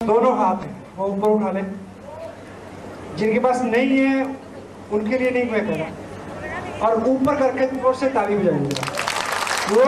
दोनों 0.00 0.32
हाथ 0.38 0.62
हैं 0.62 0.96
वो 0.96 1.06
ऊपर 1.08 1.28
उठा 1.28 1.50
ले। 1.50 1.60
जिनके 3.18 3.38
पास 3.40 3.60
नहीं 3.62 3.98
है, 3.98 4.24
उनके 4.92 5.18
लिए 5.18 5.30
नहीं 5.30 5.50
मैं 5.52 5.60
कह 5.66 5.76
रहा 5.76 6.86
और 6.88 7.04
ऊपर 7.08 7.36
करके 7.36 7.66
ज़ोर 7.76 7.94
से 7.96 8.08
ताली 8.10 8.36
बजाएँगे। 8.36 8.74
वो, 9.70 9.82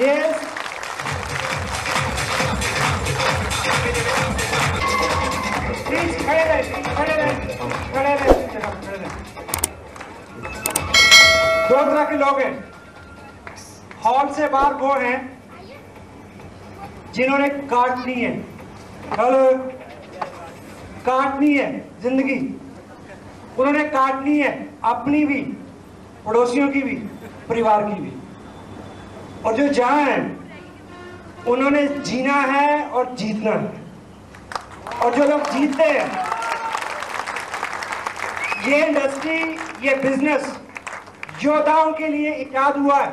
ये 0.00 0.16
खड़े 6.22 6.42
दो 11.68 11.76
तरह 11.76 12.04
के 12.04 12.16
लोग 12.16 12.40
हैं। 12.40 12.52
हॉल 14.04 14.32
से 14.34 14.48
बाहर 14.48 14.74
वो 14.74 14.94
हैं 15.00 15.18
जिन्होंने 17.14 17.48
काटनी 17.48 18.14
है। 18.14 18.30
हेलो। 19.12 19.58
काटनी 21.06 21.54
है 21.54 21.88
ज़िंदगी। 22.02 22.38
उन्होंने 23.58 23.84
काटनी 23.84 24.38
है 24.38 24.68
अपनी 24.84 25.24
भी, 25.24 25.40
पड़ोसियों 26.26 26.68
की 26.68 26.82
भी, 26.82 26.96
परिवार 27.48 27.84
की 27.84 28.00
भी। 28.00 28.12
और 29.44 29.56
जो 29.56 29.68
जहाँ 29.68 30.02
है, 30.02 30.36
उन्होंने 31.48 31.86
जीना 31.88 32.32
है 32.32 32.88
और 32.88 33.14
जीतना 33.14 33.50
है। 33.50 33.72
और 35.02 35.14
जो 35.14 35.24
लोग 35.24 35.50
जीतते 35.50 35.84
हैं, 35.84 36.08
ये 38.68 38.86
इंडस्ट्री, 38.86 39.38
ये 39.88 39.94
बिज़नेस, 39.94 40.58
योद्धाओं 41.44 41.92
के 41.92 42.08
लिए 42.08 42.34
इजाद 42.34 42.76
हुआ 42.76 43.00
है। 43.00 43.12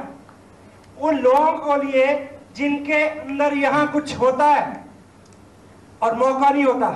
उन 1.02 1.18
लोगों 1.18 1.52
को 1.52 1.76
लिए 1.76 2.39
जिनके 2.60 3.04
अंदर 3.04 3.54
यहाँ 3.54 3.86
कुछ 3.92 4.18
होता 4.20 4.46
है 4.46 4.84
और 6.02 6.16
मौका 6.16 6.50
नहीं 6.50 6.64
होता, 6.64 6.88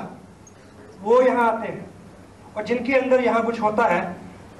वो 1.01 1.21
यहाँ 1.21 1.47
आते 1.51 1.67
हैं। 1.67 1.85
और 2.57 2.63
जिनके 2.63 2.93
अंदर 2.93 3.23
यहाँ 3.23 3.43
कुछ 3.43 3.61
होता 3.61 3.85
है, 3.85 4.01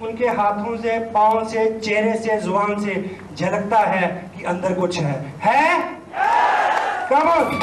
उनके 0.01 0.27
हाथों 0.27 0.77
से, 0.77 0.97
पाँव 1.11 1.43
से, 1.49 1.79
चेहरे 1.79 2.13
से, 2.17 2.39
ज़ुबान 2.41 2.79
से 2.83 2.95
झलकता 3.35 3.79
है 3.79 4.07
कि 4.37 4.43
अंदर 4.43 4.73
कुछ 4.73 4.99
है। 4.99 5.13
है? 5.39 5.81
आप 7.13 7.53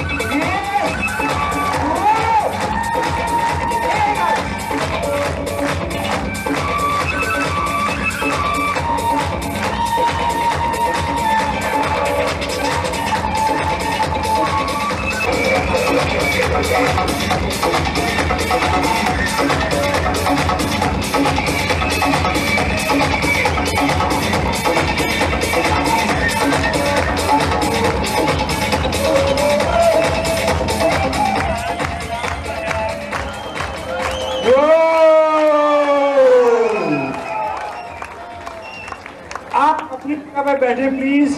अपनी 39.92 40.14
जगह 40.14 40.42
पे 40.42 40.52
बैठे 40.60 40.88
प्लीज़ 40.90 41.34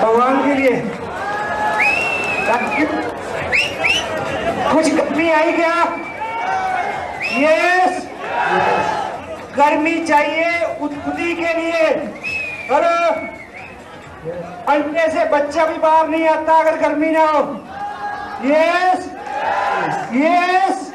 भगवान 0.00 0.42
के 0.44 0.54
लिए 0.54 0.72
कुछ 4.72 4.92
गर्मी 5.30 5.42
आई 5.42 5.52
क्या? 5.52 5.74
यस 7.40 8.06
गर्मी 9.56 9.94
चाहिए 10.06 10.76
उत्पत्ति 10.82 11.34
के 11.34 11.52
लिए। 11.58 11.86
अरे 12.76 12.94
अंडे 14.72 15.08
से 15.10 15.24
बच्चा 15.30 15.64
भी 15.66 15.78
बाहर 15.78 16.08
नहीं 16.08 16.26
आता 16.28 16.56
अगर 16.60 16.76
गर्मी 16.80 17.10
ना 17.10 17.26
हो। 17.26 17.42
यस 18.46 19.08
यस 20.14 20.92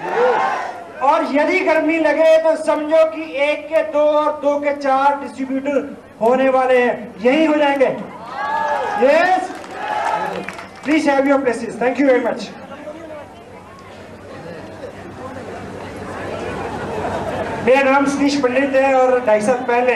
और 1.03 1.27
यदि 1.31 1.59
गर्मी 1.65 1.97
लगे 1.99 2.37
तो 2.43 2.55
समझो 2.63 3.03
कि 3.11 3.31
एक 3.43 3.67
के 3.69 3.81
दो 3.93 4.05
और 4.19 4.31
दो 4.43 4.59
के 4.59 4.75
चार 4.75 5.19
डिस्ट्रीब्यूटर 5.21 5.95
होने 6.21 6.49
वाले 6.49 6.81
हैं। 6.81 7.13
यही 7.25 7.45
हो 7.45 7.55
जाएँगे। 7.55 7.95
Yes 9.05 9.49
please 10.83 11.09
have 11.09 11.27
your 11.27 11.41
places 11.41 11.81
thank 11.81 11.99
you 11.99 12.07
very 12.07 12.25
much 12.25 12.49
मेरा 17.65 17.81
नाम 17.81 18.05
सतीश 18.05 18.35
पंडित 18.41 18.75
है 18.75 18.93
और 18.95 19.19
ढाई 19.25 19.41
साल 19.41 19.59
पहले 19.67 19.93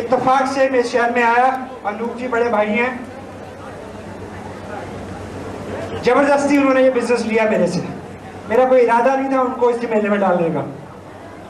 इत्तेफाक 0.00 0.46
से 0.54 0.68
मैं 0.70 0.82
शहर 0.84 1.10
में 1.14 1.22
आया। 1.22 1.46
अनूप 1.86 2.16
जी 2.18 2.28
बड़े 2.28 2.48
भाई 2.50 2.66
हैं। 2.68 2.88
ज़बरदस्ती 6.02 6.58
उन्होंने 6.58 6.82
ये 6.82 6.90
बिज़नेस 6.90 7.24
लिया 7.26 7.44
मेरे 7.50 7.66
से। 7.66 7.82
मेरा 8.48 8.64
कोई 8.68 8.80
इरादा 8.80 9.14
नहीं 9.14 9.32
था 9.32 9.42
उनको 9.42 9.70
इस 9.70 9.84
मेले 9.90 10.08
में 10.08 10.18
डालने 10.20 10.48
का। 10.50 10.66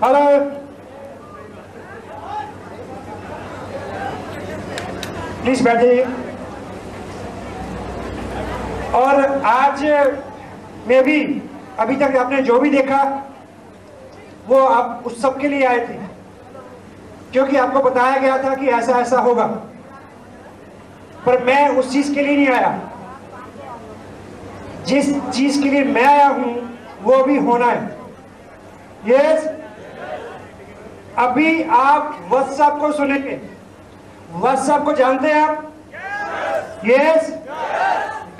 हेलो 0.04 0.22
प्लीज़ 5.42 5.64
बैठिए 5.64 6.04
और 8.94 9.42
आज 9.48 9.82
में 10.88 11.02
भी 11.04 11.20
अभी 11.78 11.96
तक 11.96 12.16
आपने 12.16 12.42
जो 12.42 12.58
भी 12.60 12.70
देखा 12.70 13.04
वो 14.46 14.66
आप 14.66 15.02
उस 15.06 15.22
सब 15.22 15.38
के 15.40 15.48
लिए 15.48 15.66
आए 15.66 15.78
थे। 15.78 16.14
क्योंकि 17.32 17.56
आपको 17.56 17.80
बताया 17.80 18.16
गया 18.16 18.38
था 18.38 18.54
कि 18.54 18.66
ऐसा 18.66 18.92
ऐसा 18.92 19.20
होगा। 19.20 19.46
पर 21.26 21.44
मैं 21.44 21.68
उस 21.68 21.92
चीज़ 21.92 22.14
के 22.14 22.22
लिए 22.22 22.36
नहीं 22.36 22.48
आया। 22.48 22.80
जिस 24.86 25.20
चीज़ 25.20 25.62
के 25.62 25.68
लिए 25.68 25.84
मैं 25.84 26.06
आया 26.06 26.28
हूँ, 26.28 26.78
वो 27.02 27.24
भी 27.24 27.38
होना 27.38 27.66
है। 27.66 27.98
यस 29.06 29.46
अभी 31.18 31.62
आप 31.62 32.26
व्हाट्सएप 32.30 32.80
को 32.80 32.92
सुनेंगे। 32.92 33.40
व्हाट्सएप 34.32 34.82
को 34.82 34.92
जानते 34.92 35.28
हैं 35.28 35.42
आप? 35.42 35.72
यस 36.86 37.30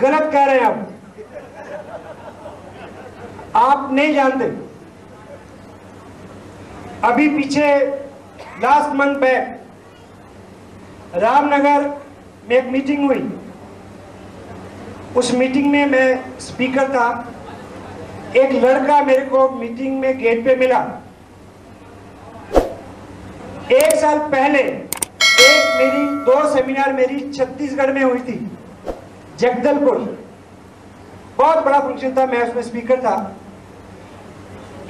गलत 0.01 0.33
कह 0.33 0.45
रहे 0.45 0.61
हैं 0.61 0.67
आप। 0.67 0.89
आप 3.57 3.93
नहीं 3.93 4.15
जानते। 4.15 4.74
अभी 7.05 7.29
पीछे 7.29 7.65
लास्ट 8.61 8.95
मंथ 8.97 9.17
बैक 9.17 9.61
रामनगर 11.15 11.89
में 12.49 12.57
एक 12.57 12.71
मीटिंग 12.73 13.07
हुई। 13.07 13.23
उस 15.17 15.33
मीटिंग 15.35 15.71
में 15.73 15.85
मैं 15.87 16.39
स्पीकर 16.41 16.89
था। 16.89 17.09
एक 18.37 18.53
लड़का 18.55 19.03
मेरे 19.05 19.27
को 19.27 19.49
मीटिंग 19.51 20.01
में 20.01 20.19
गेट 20.19 20.45
पे 20.45 20.57
मिला। 20.57 20.81
एक 23.73 23.95
साल 23.97 24.19
पहले 24.31 24.59
एक 24.59 25.77
मेरी, 25.77 26.07
दो 26.25 26.55
सेमिनार 26.55 26.93
मेरी 26.93 27.21
छत्तीसगढ़ 27.33 27.93
में 27.93 28.03
हुई 28.03 28.19
थी, 28.21 28.51
जगदलपुर। 29.39 29.97
बहुत 31.39 31.65
बड़ा 31.65 31.81
फ़ंक्शन 31.81 32.17
था, 32.17 32.27
मैं 32.27 32.49
उसमें 32.49 32.63
स्पीकर 32.63 33.01
था। 33.01 33.37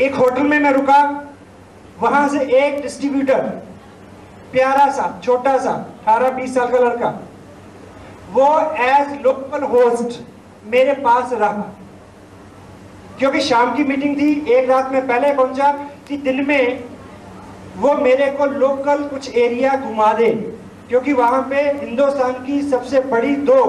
एक 0.00 0.14
होटल 0.14 0.42
में 0.42 0.58
मैं 0.58 0.72
रुका। 0.72 1.23
वहाँ 2.00 2.28
से 2.28 2.40
एक 2.56 2.80
डिस्ट्रीब्यूटर 2.82 3.40
प्यारा 4.52 4.90
सा, 4.92 5.20
छोटा 5.24 5.56
सा, 5.58 5.70
अठारह 5.70 6.30
बीस 6.30 6.54
साल 6.54 6.68
का 6.68 6.78
लड़का, 6.78 7.08
वो 8.32 8.48
एज 8.84 9.20
लोकल 9.22 9.62
होस्ट 9.64 10.20
मेरे 10.66 10.92
पास 10.94 11.32
रहा। 11.32 11.72
क्योंकि 13.18 13.40
शाम 13.40 13.74
की 13.76 13.84
मीटिंग 13.84 14.16
थी, 14.16 14.52
एक 14.52 14.68
रात 14.70 14.92
में 14.92 15.06
पहले 15.06 15.32
पहुँचा 15.34 15.70
कि 16.08 16.16
दिन 16.18 16.44
में 16.46 16.84
वो 17.76 17.94
मेरे 17.94 18.30
को 18.30 18.46
लोकल 18.46 19.02
कुछ 19.04 19.34
एरिया 19.34 19.76
घुमा 19.76 20.12
दे, 20.12 20.30
क्योंकि 20.88 21.12
वहाँ 21.12 21.42
पे 21.50 21.60
हिंदुस्तान 21.60 22.32
की 22.44 22.60
सबसे 22.62 23.00
बड़ी 23.02 23.34
दो 23.36 23.60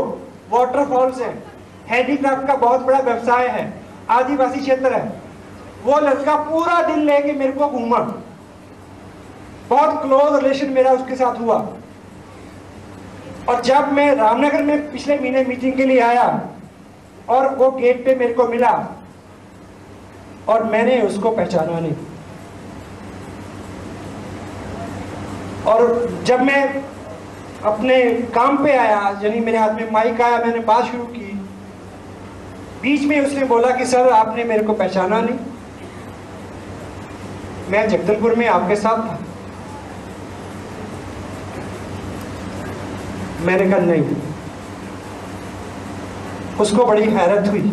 वाटरफॉल्स 0.51 1.21
हैं। 1.21 1.43
हैंडीक्राफ्ट 1.87 2.47
का 2.47 2.55
बहुत 2.55 2.81
बड़ा 2.81 2.99
व्यवसाय 2.99 3.47
है, 3.47 3.73
आदिवासी 4.09 4.59
क्षेत्र 4.59 4.93
है। 4.93 5.21
वो 5.85 5.99
लड़का 5.99 6.35
पूरा 6.35 6.81
दिन 6.81 6.99
लेके 6.99 7.31
मेरे 7.33 7.51
को 7.51 7.67
घूमा। 7.67 7.99
बहुत 9.69 10.01
क्लोज 10.01 10.43
रिलेशन 10.43 10.69
मेरा 10.69 10.91
उसके 10.91 11.15
साथ 11.15 11.39
हुआ। 11.39 11.67
और 13.49 13.61
जब 13.61 13.91
मैं 13.91 14.15
रामनगर 14.15 14.63
में 14.63 14.91
पिछले 14.91 15.19
महीने 15.19 15.43
मीटिंग 15.43 15.73
के 15.73 15.85
लिए 15.85 15.99
आया, 15.99 16.49
और 17.29 17.55
वो 17.55 17.71
गेट 17.71 18.05
पे 18.05 18.15
मेरे 18.15 18.33
को 18.33 18.47
मिला, 18.47 18.87
और 20.47 20.63
मैंने 20.63 21.01
उसको 21.01 21.31
पहचाना 21.31 21.79
नहीं। 21.79 21.95
और 25.65 26.09
जब 26.23 26.41
मैं 26.41 26.83
अपने 27.63 28.13
काम 28.13 28.63
पे 28.63 28.77
आया, 28.77 29.21
यानी 29.23 29.39
मेरे 29.39 29.57
हाथ 29.57 29.69
में 29.69 29.91
माइक 29.91 30.21
आया, 30.21 30.37
मैंने 30.37 30.59
बात 30.59 30.85
शुरू 30.85 31.03
की, 31.03 31.41
बीच 32.81 33.01
में 33.03 33.25
उसने 33.25 33.45
बोला 33.45 33.71
कि, 33.71 33.85
सर, 33.85 34.09
आपने 34.09 34.43
मेरे 34.43 34.63
को 34.63 34.73
पहचाना 34.73 35.21
नहीं। 35.21 35.37
मैं 37.69 37.87
जगदलपुर 37.89 38.35
में 38.35 38.47
आपके 38.47 38.75
साथ 38.75 38.97
था। 39.07 39.19
मैंने 43.41 43.69
कहा 43.69 43.79
नहीं। 43.85 44.15
उसको 46.59 46.85
बड़ी 46.85 47.09
हैरत 47.11 47.47
हुई। 47.47 47.71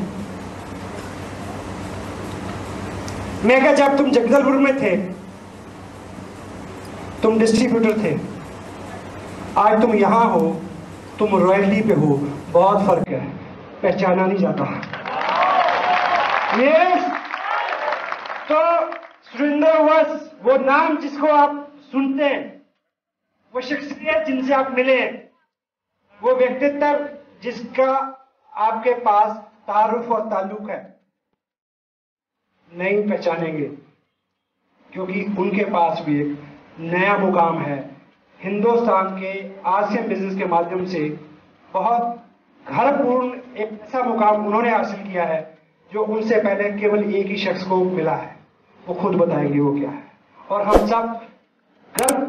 मैं 3.45 3.63
कहा 3.63 3.73
जब 3.73 3.97
तुम 3.99 4.11
जगदलपुर 4.11 4.57
में 4.57 4.75
थे 4.83 4.97
तुम 7.23 7.39
डिस्ट्रीब्यूटर 7.39 8.03
थे 8.03 8.17
आज 9.59 9.81
तुम 9.83 9.95
यहाँ 9.95 10.25
हो 10.31 10.41
तुम 11.19 11.37
रॉयल्टी 11.39 11.81
पे 11.89 11.95
हो 11.95 12.17
बहुत 12.53 12.87
फ़र्क 12.87 13.09
है 13.09 13.21
पहचाना 13.83 14.27
नहीं 14.27 14.39
जाता। 14.39 14.65
यस 16.59 17.03
तो 18.51 18.59
सुरेंद्र 19.33 19.69
वो 20.43 20.57
नाम 20.59 20.97
जिसको 20.99 21.27
आप 21.29 21.53
सुनते 21.93 22.25
हैं, 22.25 22.41
वो 23.55 23.61
शख्सियत 23.61 24.27
जिनसे 24.27 24.55
आप 24.55 24.71
मिले 24.71 24.99
हैं, 25.01 25.13
वो 26.23 26.35
व्यक्तित्व 26.37 27.09
जिसका 27.43 27.93
आपके 28.53 28.95
पास 29.01 29.37
तारुफ 29.69 30.11
और 30.11 30.29
ताल्लुक 30.31 30.71
है, 30.71 30.81
नहीं 32.73 33.09
पहचानेंगे, 33.09 33.69
क्योंकि 34.91 35.23
उनके 35.39 35.65
पास 35.71 36.03
भी 36.07 36.21
एक 36.21 36.37
नया 36.81 37.17
मुकाम 37.19 37.59
है। 37.61 37.79
हिंदुस्तान 38.41 39.17
के 39.17 39.33
आसियन 39.69 40.09
बिज़नेस 40.09 40.37
के 40.39 40.45
माध्यम 40.47 40.85
से 40.87 41.09
बहुत 41.69 42.03
घरपूर्ण 42.67 43.41
एक 43.57 43.73
ऐसा 43.83 44.03
मुकाम 44.05 44.47
उन्होंने 44.47 44.71
हासिल 44.71 45.03
किया 45.03 45.25
है, 45.25 45.41
जो 45.93 46.05
उनसे 46.07 46.41
पहले 46.41 46.71
केवल 46.81 47.15
एक 47.15 47.27
ही 47.27 47.37
शख्स 47.39 47.67
को 47.69 47.83
मिला 47.87 48.15
है। 48.15 48.32
वो 48.87 48.95
खुद 48.95 49.15
बताएँगे 49.17 49.61
वो 49.61 49.73
क्या 49.75 49.91
है। 49.91 50.03
और 50.51 50.63
हम 50.63 50.87
सब 50.87 51.21
गर्व 51.95 52.21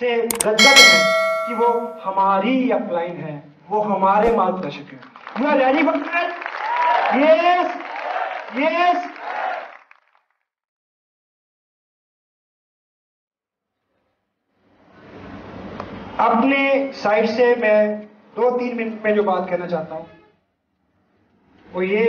से 0.00 0.16
गदगद 0.18 0.60
हैं 0.60 1.02
कि 1.46 1.54
वो 1.54 1.68
हमारी 2.02 2.70
अपलाइन 2.70 3.16
है, 3.16 3.42
वो 3.70 3.80
हमारे 3.82 4.36
मार्गदर्शक 4.36 4.92
है। 4.92 5.00
You 5.40 5.48
are 5.48 5.58
ready 5.58 5.82
for 5.82 5.96
yes 7.18 7.76
yes 8.58 9.10
अपने 16.20 16.92
साइड 16.92 17.26
से 17.26 17.54
मैं 17.56 18.00
दो 18.36 18.50
तीन 18.58 18.76
मिनट 18.76 19.04
में 19.04 19.14
जो 19.14 19.22
बात 19.22 19.48
कहना 19.48 19.66
चाहता 19.66 19.94
हूँ, 19.94 20.06
वो 21.66 21.82
ये 21.82 22.04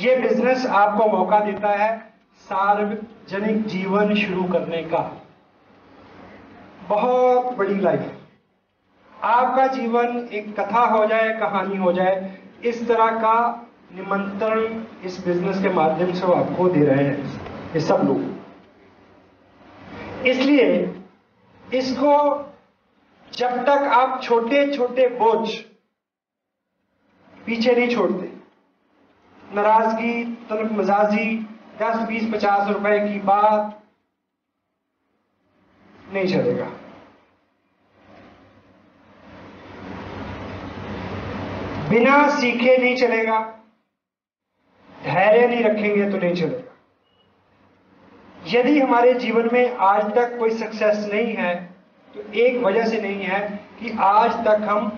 ये 0.00 0.14
बिज़नेस 0.16 0.66
आपको 0.66 1.06
मौका 1.08 1.38
देता 1.40 1.70
है 1.74 1.88
सार्वजनिक 2.42 3.66
जीवन 3.66 4.14
शुरू 4.16 4.44
करने 4.52 4.82
का। 4.84 5.00
बहुत 6.88 7.56
बड़ी 7.56 7.74
लाइफ 7.80 9.22
आपका 9.24 9.66
जीवन 9.66 10.28
एक 10.32 10.54
कथा 10.60 10.84
हो 10.86 11.06
जाए, 11.06 11.32
कहानी 11.40 11.76
हो 11.76 11.92
जाए, 11.92 12.38
इस 12.64 12.86
तरह 12.88 13.10
का 13.20 13.66
निमंत्रण 13.94 14.84
इस 15.06 15.24
बिज़नेस 15.26 15.62
के 15.62 15.68
माध्यम 15.74 16.12
से 16.14 16.26
वो 16.26 16.32
आपको 16.34 16.68
दे 16.68 16.84
रहे 16.84 17.04
हैं, 17.04 17.16
ये 17.74 17.80
सब 17.82 18.02
लोग। 18.06 18.20
इसलिए 20.26 20.66
इसको 21.62 22.14
जब 23.32 23.62
तक 23.66 23.88
आप 23.94 24.20
छोटे 24.22 24.66
छोटे 24.72 25.08
बोझ 25.18 25.48
पीछे 27.34 27.74
नहीं 27.74 27.88
छोड़ते 27.88 28.29
नाराज़गी 29.50 30.24
तलब 30.50 30.72
मजाजी 30.72 31.24
दस, 31.80 31.96
बीस, 32.08 32.32
पचास 32.32 32.68
रुपए 32.68 32.98
की 33.00 33.18
बात 33.20 33.82
नहीं 36.04 36.26
चलेगा। 36.26 36.66
बिना 41.90 42.16
सीखे 42.30 42.76
नहीं 42.76 42.96
चलेगा, 42.96 43.38
धैर्य 44.90 45.46
नहीं 45.46 45.62
रखेंगे 45.64 46.10
तो 46.10 46.16
नहीं 46.16 46.34
चलेगा। 46.34 46.68
यदि 48.48 48.78
हमारे 48.80 49.12
जीवन 49.16 49.48
में 49.52 49.76
आज 49.76 50.04
तक 50.14 50.38
कोई 50.38 50.50
सक्सेस 50.52 51.08
नहीं 51.12 51.34
है 51.34 51.54
तो 52.14 52.20
एक 52.40 52.62
वजह 52.64 52.86
से 52.86 53.00
नहीं 53.00 53.24
है 53.24 53.40
कि 53.80 53.90
आज 54.02 54.32
तक 54.46 54.66
हम 54.68 54.88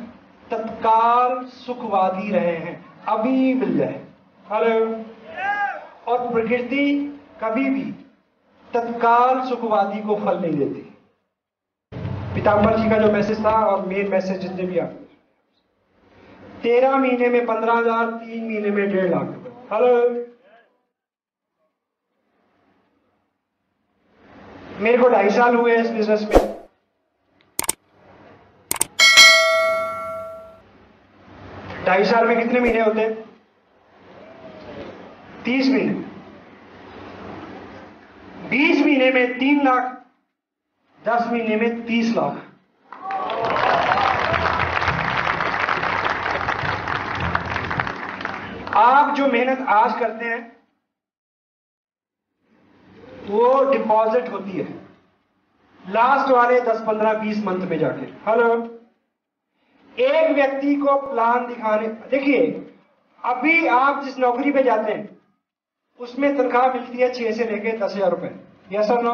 तत्काल 0.50 1.44
सुखवादी 1.56 2.30
रहे 2.30 2.56
हैं, 2.56 2.84
अभी 3.08 3.54
मिल 3.54 3.76
जाए 3.78 4.00
हेलो। 4.44 4.78
और 6.08 6.32
प्रकृति 6.32 6.84
कभी 7.42 7.68
भी 7.70 7.82
तत्काल 8.68 9.40
सुखवादी 9.48 10.00
को 10.02 10.16
फल 10.16 10.38
नहीं 10.38 10.54
देती। 10.54 10.80
पिताम्बर 12.34 12.76
जी 12.78 12.88
का 12.90 12.98
जो 12.98 13.12
मैसेज 13.12 13.44
था 13.44 13.54
और 13.66 13.86
मेन 13.86 14.10
मैसेज 14.10 14.40
जितने 14.40 14.64
भी 14.64 14.78
आप 14.78 14.98
तेरह 16.62 16.96
महीने 16.96 17.28
में, 17.28 17.46
पंद्रह 17.46 17.72
हज़ार, 17.72 18.10
तीन 18.10 18.44
महीने 18.44 18.70
में, 18.70 18.90
डेढ़ 18.90 19.10
लाख 19.10 19.26
हेलो। 19.72 19.94
मेरे 24.80 24.98
को 24.98 25.08
ढाई 25.08 25.30
साल 25.30 25.56
हुए 25.56 25.76
इस 25.76 25.90
बिज़नेस 25.90 26.22
में। 26.24 26.40
ढाई 31.86 32.04
साल 32.04 32.28
में 32.28 32.38
कितने 32.38 32.60
महीने 32.60 32.80
होते? 32.80 33.00
हैं 33.00 33.30
तीस 35.44 35.68
महीने। 35.68 35.94
बीस 38.48 38.84
महीने 38.84 39.10
में 39.10 39.38
तीन 39.38 39.64
लाख, 39.64 40.02
दस 41.08 41.26
महीने 41.32 41.56
में 41.56 41.86
तीस 41.86 42.14
लाख। 42.16 42.48
आप 48.76 49.14
जो 49.14 49.26
मेहनत 49.26 49.66
आज 49.68 49.98
करते 50.00 50.24
हैं, 50.24 50.56
वो 53.26 53.72
डिपॉजिट 53.72 54.28
होती 54.32 54.50
है। 54.50 54.64
लास्ट 55.88 56.30
वाले 56.30 56.60
10 56.60 56.84
15 56.86 57.14
20 57.14 57.44
मंथ 57.44 57.68
में 57.68 57.78
जाके। 57.78 58.30
हेलो? 58.30 58.54
एक 59.98 60.30
व्यक्ति 60.34 60.74
को 60.74 60.94
प्लान 61.10 61.46
दिखाने, 61.46 61.88
देखिए, 61.88 62.72
अभी 63.24 63.66
आप 63.66 64.04
जिस 64.04 64.18
नौकरी 64.18 64.52
पे 64.52 64.62
जाते 64.62 64.92
हैं 64.92 65.11
उसमें 66.02 66.36
तनख्वाह 66.36 66.72
मिलती 66.74 66.98
है 66.98 67.12
छह 67.14 67.32
से 67.32 67.44
लेके 67.44 67.72
दस 67.78 67.94
हज़ार 67.94 68.10
रुपए। 68.10 68.30
यस 68.72 68.90
और 68.90 69.02
नो 69.02 69.12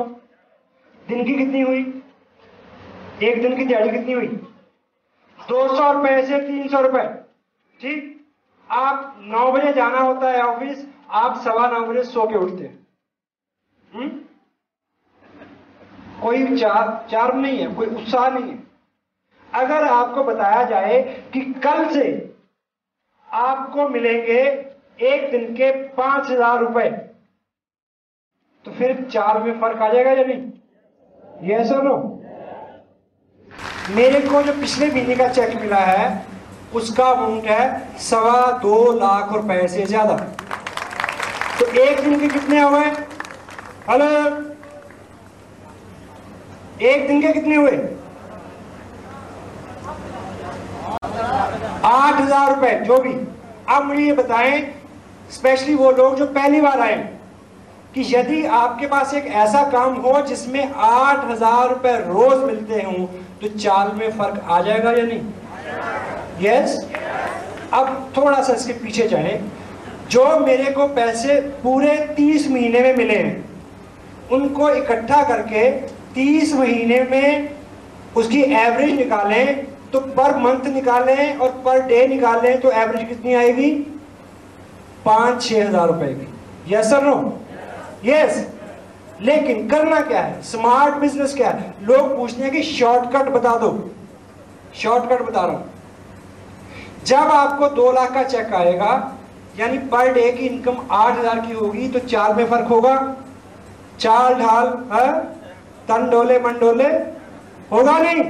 दिन 1.08 1.24
की 1.24 1.34
कितनी 1.34 1.60
हुई? 1.60 1.80
एक 3.22 3.40
दिन 3.42 3.56
की 3.56 3.64
दिहाड़ी 3.64 3.90
कितनी 3.90 4.12
हुई? 4.12 4.26
दो 5.38 5.66
सौ 5.76 5.90
रुपए 5.92 6.22
से 6.26 6.38
तीन 6.38 6.68
सौ 6.68 6.80
रुपए। 6.80 7.02
ठीक? 7.80 8.14
आप 8.68 9.16
नौ 9.22 9.50
बजे 9.52 9.72
जाना 9.72 9.98
होता 9.98 10.30
है 10.30 10.42
ऑफ़िस, 10.42 10.86
आप 11.10 11.36
सवा 11.36 11.68
नौ 11.70 11.80
बजे 11.86 12.02
सो 12.04 12.26
के 12.26 12.38
उठते 12.38 12.64
हैं। 12.64 12.86
हम्म? 13.90 14.08
कोई 16.22 16.56
चार 16.56 17.06
चार 17.10 17.34
नहीं 17.34 17.58
है, 17.58 17.74
कोई 17.74 17.86
उत्साह 17.86 18.28
नहीं 18.30 18.50
है। 18.50 18.58
अगर 19.48 19.84
आपको 19.84 20.24
बताया 20.24 20.62
जाए 20.64 21.02
कि 21.32 21.40
कल 21.64 21.88
से 21.90 22.06
आपको 23.28 23.88
मिलेंगे 23.88 24.40
एक 24.98 25.30
दिन 25.30 25.44
के 25.56 25.70
पाँच 25.94 26.30
हज़ार 26.30 26.58
रुपए। 26.60 26.88
तो 28.64 28.70
फिर 28.72 28.94
चार 29.12 29.42
में 29.42 29.60
फ़र्क 29.60 29.82
आ 29.82 29.88
जाएगा 29.92 30.10
या 30.10 30.24
नहीं? 30.24 31.48
ये 31.48 31.64
सर 31.64 31.82
नो 31.82 31.96
मेरे 33.96 34.20
को 34.20 34.42
जो 34.42 34.52
पिछले 34.52 34.86
महीने 34.86 35.16
का 35.16 35.28
चेक 35.28 35.54
मिला 35.60 35.76
है, 35.78 36.26
उसका 36.74 37.04
अमाउंट 37.04 37.44
है 37.44 37.98
सवा 37.98 38.40
दो 38.62 38.92
लाख 38.92 39.32
रुपए 39.32 39.66
से 39.68 39.84
ज़्यादा। 39.86 40.16
तो 41.60 41.66
एक 41.82 42.00
दिन 42.00 42.18
के 42.20 42.28
कितने 42.28 42.60
हुए? 42.60 42.84
हेलो 43.90 44.08
एक 46.88 47.06
दिन 47.08 47.20
के 47.22 47.32
कितने 47.32 47.56
हुए? 47.56 47.76
आठ 51.84 52.20
हज़ार 52.20 52.54
रुपए, 52.54 52.74
जो 52.80 52.98
भी। 52.98 53.12
अब 53.68 53.84
मुझे 53.84 54.02
ये 54.02 54.12
बताएँ 54.14 54.60
स्पेशली 55.30 55.74
वो 55.74 55.90
लोग 55.90 56.16
जो 56.16 56.26
पहली 56.26 56.60
बार 56.60 56.80
आए 56.80 56.96
कि 57.94 58.04
यदि 58.08 58.44
आपके 58.56 58.86
पास 58.86 59.14
एक 59.14 59.26
ऐसा 59.42 59.62
काम 59.70 59.94
हो 60.02 60.20
जिसमें 60.26 60.72
आठ 60.74 61.24
हज़ार 61.30 61.68
रुपए 61.68 61.92
रोज 61.98 62.44
मिलते 62.44 62.82
हों 62.82 63.06
तो 63.40 63.48
चाल 63.58 63.92
में 63.96 64.10
फ़र्क 64.18 64.44
आ 64.44 64.60
जाएगा 64.62 64.92
या 64.92 65.04
नहीं? 65.04 65.20
Yes 66.40 66.76
yes? 66.76 66.84
अब 67.74 68.12
थोड़ा 68.16 68.40
सा 68.42 68.54
इसके 68.54 68.72
पीछे 68.74 69.08
जाए। 69.08 69.40
जो 70.10 70.38
मेरे 70.40 70.70
को 70.72 70.86
पैसे 70.94 71.40
पूरे 71.62 71.96
तीस 72.16 72.48
महीने 72.50 72.80
में 72.80 72.96
मिले 72.96 73.16
हैं 73.16 73.44
उनको 74.32 74.70
इकट्ठा 74.70 75.22
करके 75.24 75.70
तीस 76.14 76.54
महीने 76.54 77.02
में 77.10 77.56
उसकी 78.16 78.42
एवरेज 78.42 78.92
निकालें 78.92 79.66
तो 79.92 80.00
पर 80.16 80.36
मंथ 80.38 80.66
निकालें 80.74 81.36
और 81.36 81.50
पर 81.64 81.86
डे 81.86 82.06
निकालें 82.08 82.60
तो 82.60 82.70
एवरेज 82.72 83.08
कितनी 83.08 83.34
आएगी? 83.34 83.70
पाँच 85.04 85.42
छह 85.42 85.66
हज़ार 85.68 85.86
रुपए 85.88 86.12
की। 86.14 86.74
यस 86.74 86.90
सर 86.90 87.02
नो 87.04 87.16
यस 88.04 88.46
लेकिन 89.22 89.68
करना 89.68 90.00
क्या 90.00 90.20
है? 90.20 90.40
स्मार्ट 90.42 90.94
बिज़नेस 90.96 91.34
क्या 91.34 91.50
है? 91.50 91.74
लोग 91.82 92.16
पूछते 92.16 92.42
हैं 92.42 92.52
कि 92.52 92.62
शॉर्टकट 92.64 93.28
बता 93.30 93.56
दो। 93.56 93.70
शॉर्टकट 94.74 95.22
बता 95.22 95.40
रहा 95.40 95.52
हूँ। 95.52 95.70
जब 97.06 97.30
आपको 97.32 97.68
दो 97.70 97.90
लाख 97.92 98.12
का 98.14 98.22
चेक 98.24 98.52
आएगा, 98.54 98.90
यानी 99.58 99.78
पर 99.88 100.12
डे 100.14 100.30
की 100.32 100.46
इनकम 100.46 100.76
आठ 100.90 101.18
हज़ार 101.18 101.40
की 101.40 101.52
होगी 101.52 101.88
तो 101.88 101.98
चार 102.00 102.34
में 102.34 102.44
फ़र्क 102.50 102.68
होगा। 102.68 102.94
चार 103.98 104.34
ढाल, 104.34 104.66
है? 104.92 105.12
तन 105.88 106.08
डोले, 106.10 106.38
मन 106.38 106.58
डोले? 106.60 106.88
होगा 107.72 107.98
नहीं। 107.98 108.22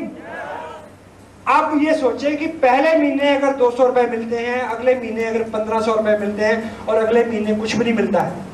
अब 1.49 1.79
ये 1.83 1.95
सोचे 1.95 2.31
कि 2.37 2.47
पहले 2.63 2.97
महीने 2.99 3.29
अगर 3.29 3.57
दो 3.57 3.71
सौ 3.71 3.87
रुपए 3.87 4.07
मिलते 4.09 4.39
हैं, 4.39 4.61
अगले 4.61 4.95
महीने 4.95 5.25
अगर 5.25 5.43
पंद्रह 5.51 5.81
सौ 5.81 5.95
रुपए 5.95 6.17
मिलते 6.19 6.45
हैं 6.45 6.87
और 6.87 6.97
अगले 6.97 7.25
महीने 7.25 7.55
कुछ 7.55 7.77
भी 7.77 7.85
नहीं 7.85 7.95
मिलता 7.95 8.23
है। 8.23 8.47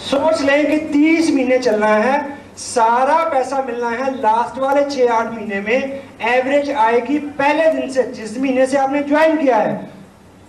सोच 0.00 0.42
लें 0.42 0.66
कि 0.66 0.76
तीस 0.88 1.30
महीने 1.30 1.58
चलना 1.58 1.86
है, 1.86 2.38
सारा 2.58 3.16
पैसा 3.30 3.62
मिलना 3.62 3.88
है 3.90 4.10
लास्ट 4.14 4.58
वाले 4.58 4.84
छह 4.86 5.12
आठ 5.14 5.32
महीने 5.32 5.60
में। 5.60 6.02
एवरेज 6.28 6.70
आएगी 6.70 7.18
पहले 7.38 7.70
दिन 7.72 7.90
से, 7.90 8.02
जिस 8.04 8.38
महीने 8.38 8.66
से 8.66 8.78
आपने 8.78 9.02
ज्वाइन 9.02 9.36
किया 9.36 9.56
है, 9.56 9.74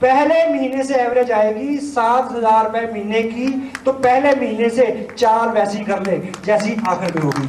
पहले 0.01 0.45
महीने 0.47 0.83
से 0.83 0.95
एवरेज 0.95 1.31
आएगी 1.31 1.77
सात 1.79 2.31
हज़ार 2.31 2.63
रुपए 2.65 2.81
महीने 2.93 3.21
की 3.23 3.47
तो 3.85 3.91
पहले 3.99 4.35
महीने 4.35 4.69
से 4.69 4.85
चार 5.17 5.49
वैसी 5.49 5.83
कर 5.85 6.01
ले, 6.01 6.17
जैसी 6.45 6.77
आखिर 6.87 7.13
में 7.15 7.21
होगी। 7.23 7.47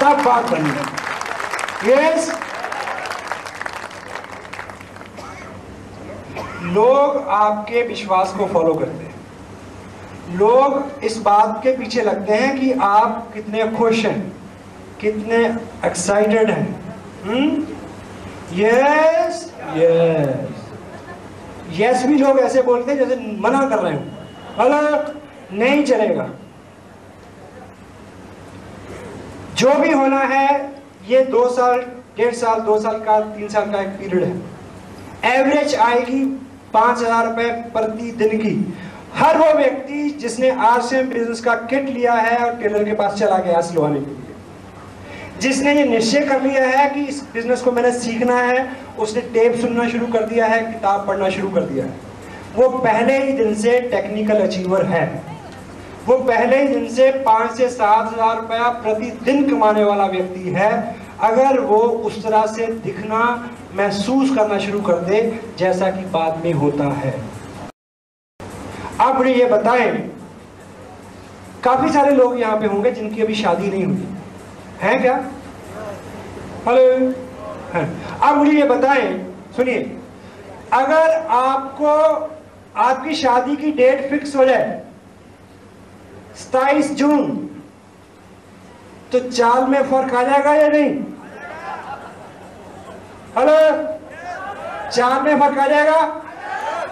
तब 0.00 0.24
बात 0.24 0.50
बनी 0.50 1.92
यस 1.92 2.32
लोग 6.72 7.28
आपके 7.30 7.82
विश्वास 7.82 8.34
को 8.38 8.46
फॉलो 8.46 8.74
करते 8.74 9.04
हैं। 9.04 10.36
लोग 10.38 11.04
इस 11.04 11.16
बात 11.22 11.60
के 11.62 11.76
पीछे 11.76 12.02
लगते 12.02 12.34
हैं 12.34 12.58
कि 12.60 12.72
आप 12.82 13.32
कितने 13.34 13.68
खुश 13.70 14.04
हैं, 14.06 14.20
कितने 15.00 15.44
एक्साइटेड 15.86 16.50
हैं। 16.50 16.66
यस 18.54 19.44
यस 19.76 20.60
यस 21.72 22.04
भी 22.06 22.18
लोग 22.18 22.38
ऐसे 22.40 22.62
बोलते 22.62 22.92
हैं 22.92 22.98
जैसे 22.98 23.16
मना 23.40 23.68
कर 23.68 23.78
रहे 23.78 23.94
हो। 23.94 24.00
हेलो 24.58 24.78
नहीं 25.54 25.82
चलेगा। 25.84 26.28
जो 29.56 29.74
भी 29.74 29.90
होना 29.92 30.18
है, 30.18 30.48
ये 31.08 31.24
दो 31.24 31.48
साल, 31.48 31.80
डेढ़ 32.16 32.34
साल, 32.34 32.60
दो 32.60 32.78
साल 32.80 32.98
का, 33.00 33.20
तीन 33.20 33.48
साल 33.48 33.70
का 33.72 33.80
एक 33.80 33.88
पीरियड 33.98 34.24
है। 34.24 35.32
एवरेज 35.32 35.74
आएगी 35.76 36.24
पाँच 36.74 36.98
हज़ार 36.98 37.26
रुपए 37.26 37.50
प्रति 37.72 38.10
दिन 38.18 38.38
की। 38.38 38.54
हर 39.14 39.38
वो 39.38 39.52
व्यक्ति 39.54 40.08
जिसने 40.20 40.50
आरसीएम 40.66 41.08
बिज़नेस 41.08 41.40
का 41.40 41.54
किट 41.70 41.88
लिया 41.88 42.12
है 42.14 42.36
और 42.38 42.56
टेलर 42.56 42.84
के 42.84 42.92
पास 42.94 43.18
चला 43.18 43.38
गया 43.38 43.60
सिलवाने 43.60 44.00
के 44.00 44.06
लिए। 44.06 44.20
जिसने 45.40 45.74
ये 45.74 45.84
निश्चय 45.86 46.20
कर 46.20 46.42
लिया 46.42 46.64
है 46.66 46.88
कि 46.90 47.00
इस 47.02 47.22
बिज़नेस 47.34 47.60
को 47.60 47.72
मैंने 47.72 47.90
सीखना 47.92 48.36
है, 48.36 48.68
उसने 48.98 49.20
टेप 49.34 49.60
सुनना 49.60 49.88
शुरू 49.88 50.06
कर 50.06 50.26
दिया 50.26 50.46
है, 50.46 50.60
किताब 50.64 51.06
पढ़ना 51.06 51.28
शुरू 51.30 51.48
कर 51.50 51.60
दिया 51.62 51.84
है। 51.84 52.10
वो 52.56 52.68
पहले 52.70 53.18
ही 53.18 53.32
दिन 53.34 53.54
से 53.54 53.80
टेक्निकल 53.90 54.40
अचीवर 54.40 54.84
है। 54.86 55.04
वो 56.06 56.16
पहले 56.18 56.62
ही 56.62 56.68
दिन 56.68 56.88
से 56.88 57.10
पाँच 57.22 57.56
से 57.56 57.68
सात 57.68 58.12
हज़ार 58.12 58.36
रुपया 58.36 58.68
प्रतिदिन 58.82 59.48
कमाने 59.50 59.84
वाला 59.84 60.06
व्यक्ति 60.06 60.50
है। 60.50 60.70
अगर 61.22 61.58
वो 61.60 61.78
उस 61.78 62.22
तरह 62.22 62.46
से 62.46 62.66
दिखना 62.84 63.18
महसूस 63.74 64.34
करना 64.36 64.58
शुरू 64.58 64.80
कर 64.80 64.98
दे, 65.00 65.20
जैसा 65.58 65.90
कि 65.90 66.04
बाद 66.12 66.44
में 66.44 66.52
होता 66.52 66.84
है। 66.94 67.12
अब 69.00 69.16
मुझे 69.18 69.32
ये 69.32 69.44
बताएँ, 69.46 69.92
काफ़ी 71.64 71.92
सारे 71.92 72.14
लोग 72.14 72.38
यहाँ 72.40 72.58
पे 72.60 72.66
होंगे 72.66 72.90
जिनकी 72.90 73.22
अभी 73.22 73.34
शादी 73.34 73.68
नहीं 73.68 73.84
हुई। 73.84 74.08
है 74.80 74.98
क्या? 74.98 75.14
हेलो? 76.66 77.12
अब 78.22 78.36
मुझे 78.36 78.52
ये 78.52 78.64
बताएँ, 78.66 79.08
सुनिए, 79.56 79.80
अगर 80.72 81.16
आपको, 81.30 81.94
आपकी 82.80 83.14
शादी 83.14 83.56
की 83.56 83.70
डेट 83.72 84.08
फिक्स 84.10 84.36
हो 84.36 84.44
जाए 84.44 84.82
सताइस 86.36 86.92
जून 86.96 87.30
तो 89.12 89.20
चाल 89.20 89.64
में 89.68 89.82
फ़र्क 89.82 90.14
आ 90.14 90.22
जाएगा 90.22 90.54
या 90.54 90.68
नहीं? 90.68 90.94
हेलो? 93.38 93.82
चाल 94.90 95.22
में 95.22 95.40
फ़र्क 95.40 95.58
आ 95.58 95.66
जाएगा? 95.66 96.22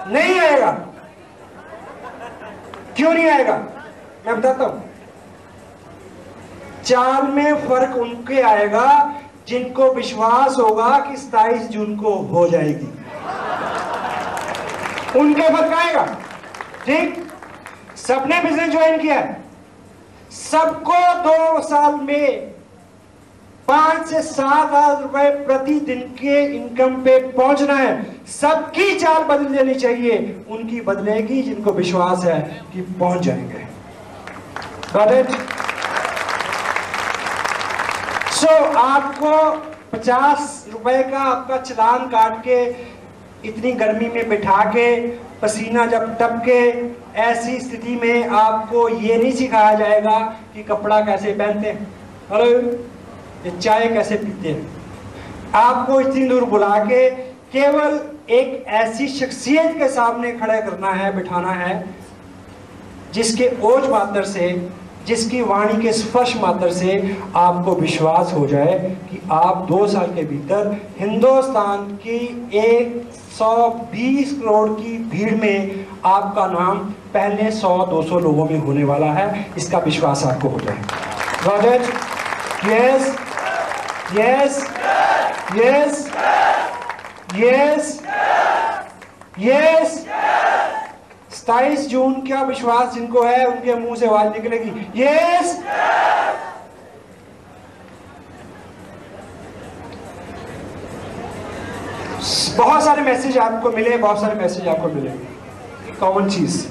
नहीं 0.07 0.41
आएगा। 0.41 0.71
क्यों 2.97 3.15
नहीं 3.15 3.31
आएगा? 3.31 3.57
मैं 4.27 4.41
बताता 4.41 4.65
हूँ। 4.65 4.91
चाल 6.85 7.23
में 7.23 7.69
फ़र्क 7.69 7.97
उनके 7.97 8.41
आएगा, 8.41 9.15
जिनको 9.49 9.93
विश्वास 9.93 10.57
होगा 10.59 10.99
कि 10.99 11.17
सताइस 11.17 11.63
जून 11.63 11.97
को 11.97 12.15
हो 12.15 12.49
जाएगी। 12.49 12.87
उनके 15.21 15.43
फ़र्क 15.43 15.73
आएगा। 15.73 16.05
ठीक? 16.87 17.33
सबने 17.97 18.41
बिज़नेस 18.41 18.71
ज्वाइन 18.71 19.01
किया 19.01 19.15
है। 19.15 19.45
सबको 20.31 21.15
दो 21.15 21.63
साल 21.63 21.95
में 21.95 22.55
पाँच 23.71 24.07
से 24.09 24.21
सात 24.23 24.69
हज़ार 24.69 25.03
रुपए 25.03 25.31
प्रतिदिन 25.47 26.01
के 26.19 26.41
इनकम 26.57 26.95
पे 27.03 27.19
पहुँचना 27.33 27.75
है। 27.75 27.93
सबकी 28.31 28.99
चाल 28.99 29.23
बदल 29.25 29.55
देनी 29.57 29.75
चाहिए। 29.77 30.17
उनकी 30.51 30.81
बदलेगी 30.81 31.43
जिनको 31.43 31.73
विश्वास 31.73 32.25
है 32.25 32.41
कि 32.73 32.81
पहुँच 33.01 33.23
जाएँगे। 33.23 33.65
सो 38.31 38.47
so, 38.47 38.77
आपको 38.77 39.33
पचास 39.93 40.67
रुपए 40.73 41.03
का 41.11 41.19
आपका 41.21 41.57
चलान 41.59 42.07
काट 42.09 42.39
के 42.45 42.65
इतनी 43.49 43.73
गर्मी 43.73 44.09
में 44.09 44.29
बिठा 44.29 44.65
के 44.71 44.87
पसीना 45.43 45.85
जब 45.87 46.17
टपके 46.19 46.61
ऐसी 47.23 47.59
स्थिति 47.61 47.97
में 47.97 48.29
आपको 48.29 48.89
ये 48.89 49.17
नहीं 49.17 49.33
सिखाया 49.33 49.75
जाएगा 49.75 50.19
कि 50.55 50.63
कपड़ा 50.63 51.01
कैसे 51.01 51.33
पहनते 51.35 51.69
हैं। 51.69 51.87
ये 53.47 53.51
चाय 53.51 53.87
कैसे 53.89 54.15
पीते 54.15 54.49
हैं? 54.49 54.67
आपको 55.55 56.01
इतनी 56.01 56.25
दूर 56.29 56.45
बुला 56.45 56.79
के 56.85 57.09
केवल 57.53 58.01
एक 58.31 58.65
ऐसी 58.69 59.07
शख्सियत 59.09 59.79
के 59.79 59.89
सामने 59.89 60.33
खड़े 60.33 60.61
करना 60.63 60.91
है, 60.91 61.15
बिठाना 61.17 61.53
है, 61.53 61.85
जिसके 63.15 63.51
ओज 63.63 63.89
मात्र 63.91 64.25
से, 64.25 64.51
जिसकी 65.07 65.41
वाणी 65.43 65.83
के 65.83 65.93
स्पर्श 65.93 66.37
मात्र 66.37 66.73
से 66.73 67.17
आपको 67.37 67.75
विश्वास 67.75 68.33
हो 68.33 68.47
जाए 68.47 68.79
कि 69.11 69.21
आप 69.33 69.67
दो 69.69 69.87
साल 69.87 70.15
के 70.15 70.23
भीतर 70.23 70.77
हिंदुस्तान 71.01 71.87
की 72.05 72.19
एक 72.55 73.11
120 73.35 74.33
करोड़ 74.33 74.69
की 74.71 74.97
भीड़ 75.11 75.35
में 75.35 75.87
आपका 76.05 76.47
नाम 76.47 76.79
पहले 77.15 77.51
100-200 77.51 78.21
लोगों 78.21 78.45
में 78.45 78.59
होने 78.59 78.85
वाला 78.85 79.13
है। 79.13 79.47
इसका 79.57 79.79
विश्वास 79.79 80.25
आपको 80.25 80.49
हो 80.49 80.61
जाए। 80.61 80.79
Yes 82.65 83.17
yes 84.15 84.57
yes 85.57 86.11
yes 87.35 88.01
yes 89.39 89.95
सताइस 91.33 91.89
जून 91.89 92.15
का 92.21 92.43
विश्वास 92.43 92.93
जिनको 92.95 93.23
है, 93.23 93.45
उनके 93.47 93.75
मुँह 93.75 93.97
से 93.97 94.07
आवाज़ 94.07 94.29
निकलेगी? 94.29 94.87
यस 94.97 95.59
बहुत 102.57 102.85
सारे 102.85 103.03
मैसेज 103.03 103.39
आपको 103.39 103.71
मिले, 103.71 103.97
बहुत 103.97 104.21
सारे 104.21 104.35
मैसेज 104.35 104.69
आपको 104.69 104.89
मिले। 104.89 105.11
कॉमन 106.01 106.29
चीज़। 106.31 106.67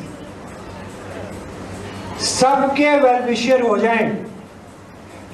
सबके 2.24 2.96
वेल 3.00 3.22
विशर 3.22 3.62
हो 3.62 3.78
जाएँ। 3.78 4.29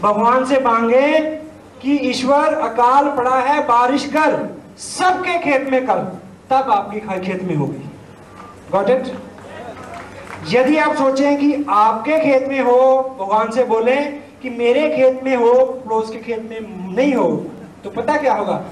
भगवान 0.01 0.45
से 0.45 0.59
मांगे 0.59 1.19
कि 1.81 1.95
ईश्वर 2.09 2.53
अकाल 2.53 3.09
पड़ा 3.17 3.39
है 3.39 3.59
बारिश 3.67 4.05
कर 4.05 4.37
सबके 4.77 5.37
खेत 5.39 5.69
में 5.71 5.85
कर 5.87 5.99
तब 6.49 6.71
आपकी 6.71 6.99
खेत 7.19 7.43
में 7.43 7.55
होगी। 7.55 7.89
गॉट 8.71 8.89
इट 8.89 9.11
यदि 10.49 10.77
आप 10.77 10.95
सोचें 10.95 11.37
कि 11.37 11.65
आपके 11.69 12.19
खेत 12.19 12.47
में 12.49 12.59
हो 12.61 12.77
भगवान 13.19 13.51
से 13.51 13.63
बोले 13.63 13.95
कि 14.41 14.49
मेरे 14.49 14.89
खेत 14.89 15.23
में 15.23 15.35
हो 15.35 15.53
पड़ोस 15.85 16.09
के 16.09 16.17
खेत 16.17 16.49
में 16.49 16.95
नहीं 16.95 17.13
हो 17.13 17.29
तो 17.83 17.89
पता 17.89 18.17
क्या 18.17 18.33
होगा? 18.33 18.63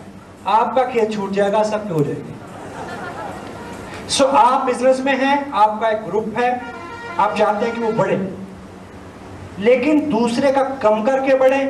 आपका 0.48 0.84
खेत 0.84 1.12
छूट 1.14 1.32
जाएगा 1.32 1.64
सबके 1.64 1.94
हो 1.94 2.04
जाएगी। 2.04 2.34
सो 4.10 4.24
so, 4.24 4.30
आप 4.30 4.66
बिज़नेस 4.66 5.00
में 5.00 5.16
हैं 5.18 5.52
आपका 5.52 5.90
एक 5.90 6.04
ग्रुप 6.06 6.34
है 6.38 6.62
आप 7.20 7.36
चाहते 7.38 7.66
हैं 7.66 7.76
कि 7.76 7.82
वो 7.82 7.92
बढ़े 7.94 8.16
लेकिन 9.60 10.10
दूसरे 10.10 10.52
का 10.52 10.64
कम 10.84 11.04
करके 11.04 11.36
बढ़े, 11.36 11.64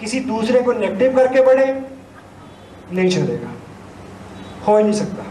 किसी 0.00 0.20
दूसरे 0.20 0.60
को 0.60 0.72
नेगेटिव 0.72 1.16
करके 1.16 1.42
बढ़े, 1.42 1.66
नहीं 2.92 3.08
चलेगा। 3.10 3.52
हो 4.66 4.76
ही 4.76 4.82
नहीं 4.84 4.92
सकता। 4.92 5.24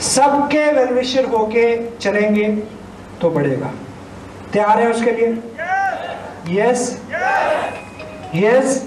सबके 0.00 0.64
वेलविशर 0.72 1.24
होके 1.26 1.64
चलेंगे 1.92 2.48
तो 3.20 3.30
बढ़ेगा। 3.30 3.72
तैयार 4.52 4.80
है 4.80 4.90
उसके 4.90 5.12
लिए? 5.12 5.28
यस 6.48 6.80
यस 8.34 8.86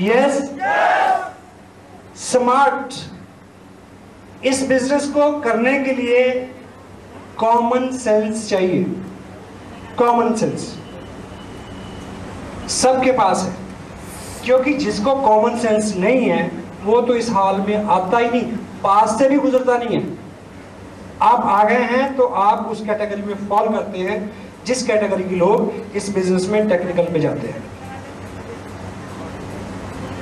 यस 0.00 0.38
स्मार्ट 2.22 2.94
इस 4.46 4.66
बिज़नेस 4.68 5.04
को 5.08 5.30
करने 5.40 5.78
के 5.84 5.92
लिए 5.92 6.24
कॉमन 7.38 7.90
सेंस 7.96 8.48
चाहिए। 8.48 8.82
कॉमन 9.98 10.34
सेंस 10.34 10.78
सबके 12.70 13.12
पास 13.12 13.42
है। 13.42 13.54
क्योंकि 14.44 14.74
जिसको 14.74 15.14
कॉमन 15.14 15.58
सेंस 15.58 15.94
नहीं 15.96 16.28
है, 16.28 16.50
वो 16.84 17.00
तो 17.00 17.14
इस 17.14 17.30
हाल 17.30 17.60
में 17.60 17.84
आता 17.84 18.18
ही 18.18 18.30
नहीं। 18.30 18.42
पास 18.82 19.18
से 19.18 19.28
भी 19.28 19.36
गुजरता 19.36 19.76
नहीं 19.78 20.00
है। 20.00 20.18
आप 21.22 21.40
आ 21.40 21.64
गए 21.64 21.82
हैं 21.82 22.16
तो 22.16 22.24
आप 22.24 22.66
उस 22.66 22.84
कैटेगरी 22.86 23.22
में 23.22 23.34
फॉल 23.48 23.68
करते 23.68 23.98
हैं, 23.98 24.32
जिस 24.66 24.82
कैटेगरी 24.86 25.24
के 25.24 25.36
लोग 25.36 25.72
इस 25.96 26.14
बिज़नेस 26.14 26.48
में 26.48 26.68
टेक्निकल 26.68 27.12
पे 27.12 27.20
जाते 27.20 27.48
हैं। 27.48 27.62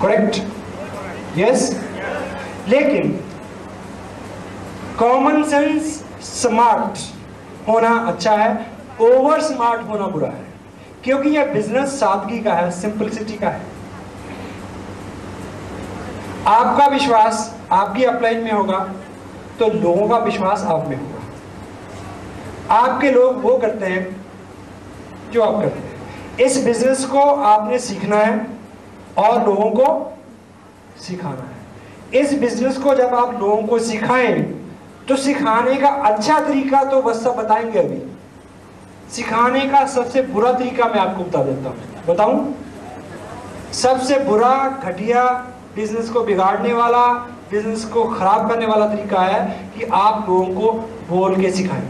Correct 0.02 0.43
yes 1.38 1.71
yes? 1.71 2.69
लेकिन 2.69 3.25
कॉमन 4.99 5.43
सेंस 5.43 6.05
स्मार्ट 6.22 6.98
होना 7.68 7.88
अच्छा 8.08 8.32
है 8.32 8.66
ओवर 9.00 9.40
स्मार्ट 9.40 9.88
होना 9.88 10.06
बुरा 10.06 10.28
है। 10.28 10.48
क्योंकि 11.04 11.28
यह 11.28 11.52
बिज़नेस 11.52 11.88
सादगी 12.00 12.38
का 12.40 12.54
है 12.54 12.70
सिंपलिसिटी 12.70 13.36
का 13.36 13.48
है। 13.48 13.60
आपका 16.46 16.86
विश्वास 16.86 17.54
आपकी 17.72 18.04
अपलाइन 18.04 18.42
में 18.44 18.52
होगा 18.52 18.78
तो 19.58 19.68
लोगों 19.70 20.08
का 20.08 20.18
विश्वास 20.18 20.62
आप 20.62 20.88
में 20.88 20.96
होगा। 20.96 22.76
आपके 22.76 23.10
लोग 23.10 23.42
वो 23.42 23.56
करते 23.58 23.86
हैं 23.86 24.16
जो 25.32 25.42
आप 25.42 25.60
करते 25.62 25.78
हैं। 25.78 26.46
इस 26.46 26.64
बिज़नेस 26.64 27.04
को 27.04 27.20
आपने 27.20 27.78
सीखना 27.78 28.16
है 28.16 28.46
और 29.18 29.46
लोगों 29.46 29.70
को 29.70 29.86
सिखाना 31.00 31.42
है। 31.42 32.20
इस 32.20 32.38
बिज़नेस 32.40 32.78
को 32.78 32.94
जब 32.94 33.14
आप 33.14 33.40
लोगों 33.40 33.62
को 33.62 33.78
सिखाएँ 33.78 34.38
तो 35.09 35.16
सिखाने 35.16 35.76
का 35.76 35.88
अच्छा 35.88 36.38
तरीका 36.40 36.83
तो 36.85 37.02
बस 37.02 37.23
सब 37.25 37.37
बताएँगे 37.37 37.78
अभी। 37.78 38.00
सिखाने 39.12 39.61
का 39.61 39.85
सबसे 39.87 40.23
बुरा 40.23 40.52
तरीका 40.52 40.85
मैं 40.85 41.00
आपको 41.00 41.25
बता 41.25 41.42
देता 41.42 41.69
हूँ। 41.69 42.04
बताऊँ? 42.07 42.54
सबसे 43.73 44.19
बुरा, 44.19 44.80
घटिया 44.85 45.25
बिज़नेस 45.75 46.11
को 46.11 46.21
बिगाड़ने 46.21 46.73
वाला 46.73 47.07
बिज़नेस 47.50 47.85
को 47.85 48.04
खराब 48.04 48.49
करने 48.49 48.66
वाला 48.66 48.87
तरीका 48.87 49.21
है 49.21 49.71
कि 49.76 49.85
आप 49.85 50.26
लोगों 50.28 50.54
को 50.54 50.73
बोल 51.09 51.40
के 51.40 51.50
सिखाएँ। 51.50 51.88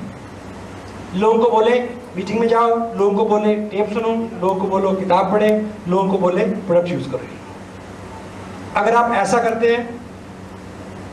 लोगों 1.14 1.38
को 1.38 1.50
बोले 1.50 1.80
मीटिंग 2.16 2.40
में 2.40 2.46
जाओ, 2.48 2.68
लोगों 2.94 3.14
को 3.14 3.24
बोले 3.24 3.54
टेप 3.66 3.92
सुनो, 3.92 4.14
लोगों 4.40 4.54
को 4.54 4.66
बोलो, 4.66 4.92
किताब 4.92 5.30
पढ़े, 5.32 5.48
लोगों 5.88 6.08
को 6.10 6.18
बोले 6.18 6.44
प्रोडक्ट 6.44 6.88
यूज़ 6.88 7.10
करो। 7.10 8.80
अगर 8.80 8.94
आप 8.94 9.12
ऐसा 9.12 9.42
करते 9.42 9.74
हैं 9.76 10.00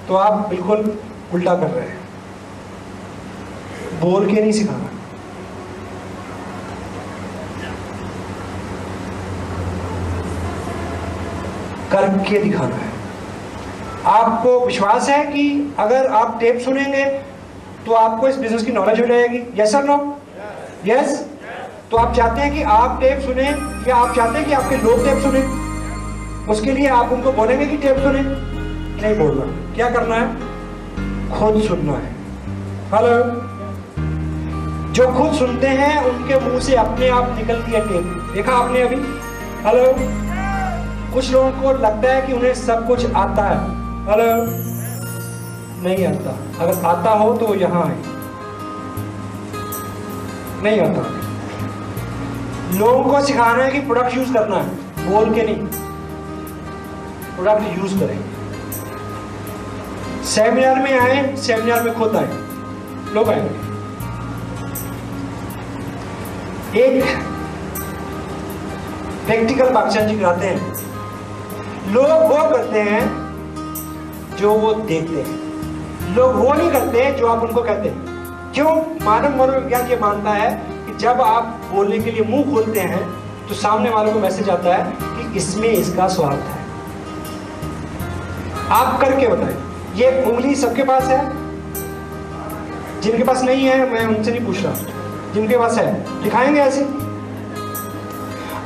तो 0.07 0.15
आप 0.15 0.47
बिल्कुल 0.49 0.83
उल्टा 1.33 1.55
कर 1.55 1.67
रहे 1.67 1.87
हैं। 1.87 1.99
बोल 4.01 4.25
के 4.25 4.41
नहीं 4.41 4.51
सिखाना 4.51 4.89
करके 11.91 12.39
दिखाना 12.39 12.75
है। 12.75 12.91
आपको 14.07 14.59
विश्वास 14.65 15.09
है 15.09 15.23
कि 15.25 15.75
अगर 15.79 16.07
आप 16.13 16.37
टेप 16.39 16.59
सुनेंगे 16.59 17.05
तो 17.85 17.93
आपको 17.93 18.27
इस 18.27 18.37
बिज़नेस 18.37 18.63
की 18.63 18.71
नॉलेज 18.71 18.99
हो 19.01 19.05
जाएगी? 19.07 19.41
यस 19.61 19.71
सर 19.71 19.83
नो 19.83 19.97
यस 20.85 21.25
तो 21.91 21.97
आप 21.97 22.15
चाहते 22.15 22.41
हैं 22.41 22.53
कि 22.53 22.61
आप 22.63 22.99
टेप 23.01 23.21
सुने, 23.21 23.43
या 23.89 23.95
आप 23.95 24.15
चाहते 24.15 24.37
हैं 24.37 24.45
कि 24.47 24.53
आपके 24.53 24.75
लोग 24.77 25.05
टेप 25.05 25.21
सुने? 25.23 25.41
उसके 26.51 26.71
लिए 26.71 26.87
आप 26.89 27.11
उनको 27.11 27.31
बोलेंगे 27.33 27.65
कि 27.65 27.77
टेप 27.77 27.97
सुने। 27.97 28.21
नहीं 28.21 29.15
बोलना। 29.17 29.45
क्या 29.75 29.89
करना 29.89 30.15
है? 30.15 30.55
खुद 31.29 31.61
सुनना 31.61 31.93
है। 31.93 32.15
हेलो 32.93 33.47
जो 34.93 35.07
खुद 35.07 35.33
सुनते 35.33 35.67
हैं, 35.67 36.03
उनके 36.03 36.39
मुँह 36.39 36.59
से 36.59 36.75
अपने 36.75 37.09
आप 37.09 37.35
निकलती 37.35 37.71
है 37.71 37.81
टेप। 37.87 38.31
देखा 38.33 38.51
आपने 38.51 38.81
अभी? 38.81 38.95
हेलो 39.65 39.93
कुछ 41.13 41.31
लोगों 41.31 41.51
को 41.51 41.71
लगता 41.71 42.13
है 42.13 42.21
कि 42.21 42.33
उन्हें 42.33 42.53
सब 42.53 42.87
कुछ 42.87 43.05
आता 43.13 43.43
है। 43.43 43.57
हेलो 44.05 44.29
नहीं 45.83 46.07
आता। 46.07 46.63
अगर 46.63 46.85
आता 46.85 47.11
हो 47.11 47.33
तो 47.33 47.55
यहाँ 47.55 47.83
आए 47.85 47.97
नहीं 50.63 50.79
आता। 50.81 51.03
लोगों 52.77 53.03
को 53.03 53.21
सिखाना 53.21 53.63
है 53.63 53.71
कि 53.71 53.79
प्रोडक्ट 53.79 54.17
यूज़ 54.17 54.33
करना 54.33 54.55
है। 54.55 54.69
बोल 55.09 55.33
के 55.33 55.41
नहीं। 55.41 55.67
प्रोडक्ट 57.35 57.77
यूज़ 57.79 57.99
करें। 57.99 58.36
सेमिनार 60.27 60.79
में 60.81 60.99
आए, 60.99 61.35
सेमिनार 61.35 61.83
में 61.83 61.93
खुद 61.93 62.15
आए। 62.15 62.29
लोग 63.13 63.29
आएँगे 63.29 63.65
एक 66.79 67.03
प्रैक्टिकल 69.25 69.69
पाकिस्तान 69.73 70.07
जी 70.07 70.17
कराते 70.19 70.47
हैं। 70.47 71.93
लोग 71.93 72.09
वो 72.31 72.49
करते 72.49 72.79
हैं 72.79 73.03
जो 74.39 74.51
वो 74.53 74.73
देखते 74.73 75.21
हैं। 75.21 76.15
लोग 76.15 76.35
वो 76.35 76.53
नहीं 76.53 76.71
करते 76.71 77.11
जो 77.11 77.27
आप 77.27 77.43
उनको 77.43 77.61
कहते 77.61 77.89
हैं। 77.89 78.51
क्यों? 78.53 78.71
मानव 79.05 79.37
मनोविज्ञान 79.37 79.87
ये 79.87 79.97
मानता 79.99 80.31
है 80.31 80.49
कि 80.85 80.97
जब 80.97 81.21
आप 81.21 81.43
बोलने 81.71 81.99
के 81.99 82.11
लिए 82.11 82.23
मुँह 82.23 82.51
खोलते 82.51 82.79
हैं 82.81 83.03
तो 83.47 83.53
सामने 83.53 83.89
वालों 83.89 84.13
को 84.13 84.19
मैसेज 84.19 84.49
आता 84.49 84.75
है 84.75 84.83
कि 85.01 85.37
इसमें 85.37 85.69
इसका 85.69 86.07
स्वार्थ 86.07 86.43
है। 86.47 86.65
आप 88.71 88.99
करके 89.01 89.27
बताएँ। 89.27 89.66
ये 89.97 90.23
उंगली 90.25 90.55
सबके 90.55 90.83
पास 90.83 91.03
है? 91.03 91.31
जिनके 93.01 93.23
पास 93.23 93.43
नहीं 93.43 93.65
है, 93.65 93.91
मैं 93.91 94.17
उनसे 94.17 94.31
नहीं 94.31 94.45
पूछ 94.45 94.63
रहा। 94.63 94.73
जिनके 95.33 95.57
पास 95.57 95.77
है, 95.77 96.23
दिखाएँगे 96.23 96.59
ऐसे? 96.59 96.83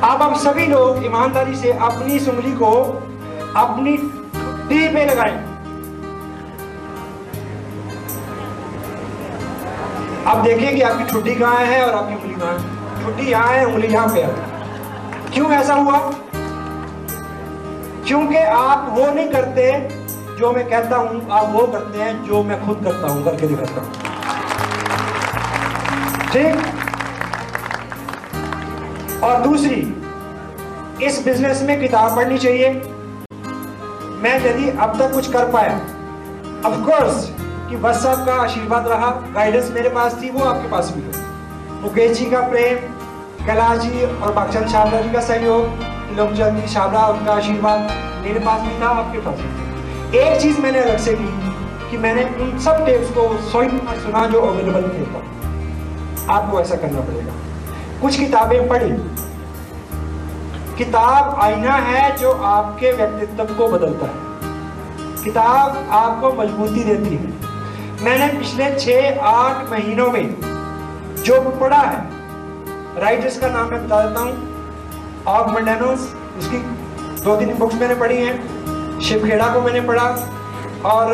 आप 0.03 0.21
अब 0.21 0.35
सभी 0.35 0.65
लोग 0.65 1.05
ईमानदारी 1.05 1.55
से 1.55 1.71
अपनी 1.71 2.13
इस 2.13 2.29
उंगली 2.29 2.51
को 2.51 2.71
अपनी 3.55 3.97
टी 4.69 4.93
पे 4.93 5.05
लगाएँ। 5.05 5.51
अब 10.27 10.43
देखिए 10.43 10.71
कि 10.71 10.81
आपकी 10.81 11.03
ठुड्डी 11.03 11.35
कहाँ 11.35 11.65
है 11.65 11.85
और 11.85 11.93
आपकी 11.93 12.15
उंगली 12.15 12.33
कहाँ 12.33 12.53
है। 12.53 13.05
ठुड्डी 13.05 13.31
यहाँ 13.31 13.47
है, 13.47 13.65
उंगली 13.65 13.87
यहाँ 13.87 14.07
पे 14.07 14.21
है। 14.21 14.35
क्यों 15.33 15.51
ऐसा 15.51 15.73
हुआ? 15.73 15.97
क्योंकि 18.07 18.37
आप 18.37 18.87
वो 18.97 19.13
नहीं 19.13 19.29
करते 19.29 20.00
जो 20.41 20.51
मैं 20.51 20.63
कहता 20.69 20.97
हूँ, 20.97 21.29
आप 21.31 21.49
वो 21.53 21.65
करते 21.67 21.99
हैं 21.99 22.13
जो 22.25 22.41
मैं 22.43 22.55
खुद 22.65 22.79
करता 22.83 23.07
हूँ, 23.07 23.23
करके 23.25 23.47
दिखाता 23.47 23.81
हूँ। 23.81 23.91
ठीक? 26.31 26.55
और 29.23 29.41
दूसरी, 29.41 29.81
इस 31.05 31.23
बिज़नेस 31.25 31.61
में 31.61 31.79
किताब 31.81 32.15
पढ़नी 32.15 32.37
चाहिए। 32.37 32.71
मैं 34.23 34.33
यदि 34.45 34.69
अब 34.69 34.97
तक 34.99 35.13
कुछ 35.13 35.31
कर 35.31 35.51
पाया 35.51 35.75
ऑफ़ 36.65 36.81
कोर्स 36.85 37.15
कि 37.69 37.75
बस 37.77 38.03
साहब 38.03 38.25
का 38.25 38.41
आशीर्वाद 38.41 38.87
रहा 38.87 39.09
गाइडेंस 39.35 39.71
मेरे 39.71 39.89
पास 39.89 40.19
थी, 40.21 40.29
वो 40.29 40.43
आपके 40.43 40.67
पास 40.69 40.93
भी 40.95 41.01
है। 41.01 41.13
मुकेश 41.81 42.17
जी 42.17 42.25
का 42.31 42.41
प्रेम, 42.49 42.77
कैलाश 43.45 43.79
जी 43.79 44.05
और 44.05 44.33
बागचंद 44.33 44.67
शाबरा 44.69 45.01
जी 45.01 45.11
का 45.13 45.21
सहयोग 45.31 45.63
लोकचंद 46.17 46.61
जी 46.61 46.67
शाबरा 46.73 47.07
उनका 47.07 47.31
आशीर्वाद 47.33 47.79
मेरे 48.23 48.39
पास 48.39 48.61
भी 48.61 48.73
था, 48.81 48.87
आपके 48.89 49.19
पास 49.19 49.35
भी 49.35 49.49
था। 49.49 49.60
एक 50.15 50.41
चीज़ 50.41 50.59
मैंने 50.59 50.79
अलग 50.79 50.97
से 50.97 51.13
की 51.13 51.27
कि 51.91 51.97
मैंने 51.97 52.23
उन 52.23 52.59
सब 52.59 52.85
टेप्स 52.85 53.09
को 53.09 53.37
सौ 53.37 53.61
सुना 53.99 54.25
जो 54.25 54.41
अवेलेबल 54.41 54.83
थे। 54.83 55.05
तब 55.05 56.27
आपको 56.29 56.59
ऐसा 56.61 56.75
करना 56.75 56.99
पड़ेगा। 56.99 57.33
कुछ 58.01 58.17
किताबें 58.19 58.67
पढ़ी। 58.67 58.91
किताब 60.77 61.39
आईना 61.41 61.73
है 61.73 62.17
जो 62.17 62.31
आपके 62.31 62.91
व्यक्तित्व 62.91 63.53
को 63.53 63.67
बदलता 63.67 64.05
है। 64.05 64.13
किताब 65.23 65.87
आपको 65.91 66.33
मजबूती 66.33 66.83
देती 66.83 67.15
है। 67.15 67.33
मैंने 68.03 68.39
पिछले 68.39 68.75
छह 68.79 69.21
आठ 69.21 69.71
महीनों 69.71 70.11
में 70.11 70.35
जो 71.23 71.41
पढ़ा 71.41 71.81
है 71.81 72.05
राइटर्स 72.99 73.39
का 73.39 73.47
नाम 73.47 73.69
मैं 73.71 73.85
बता 73.85 74.07
देता 74.07 74.19
हूँ। 74.19 74.33
ऑफ़ 75.27 75.51
मंडेनोस 75.51 76.15
उसकी 76.37 76.57
दो 77.23 77.35
तीन 77.35 77.57
बुक्स 77.57 77.75
मैंने 77.75 77.95
पढ़ी 77.95 78.17
हैं। 78.17 78.60
शिवखेड़ा 79.03 79.47
को 79.53 79.61
मैंने 79.61 79.81
पढ़ा 79.81 80.03
और 80.85 81.07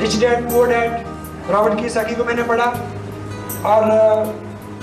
rich 0.00 0.16
dad, 0.20 0.50
poor 0.50 0.68
dad, 0.68 1.06
Robert 1.50 1.80
की 1.80 1.88
सखी 1.90 2.14
को 2.14 2.24
मैंने 2.24 2.42
पढ़ा 2.42 2.64
और 3.66 3.82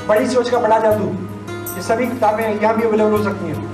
बड़ी 0.07 0.27
सोच 0.27 0.49
का 0.49 0.59
बड़ा 0.59 0.79
जादू। 0.79 1.07
ये 1.75 1.81
सभी 1.83 2.07
किताबें 2.07 2.43
यहाँ 2.43 2.75
भी 2.77 2.83
अवेलेबल 2.83 3.11
हो 3.11 3.23
सकती 3.23 3.47
हैं। 3.47 3.69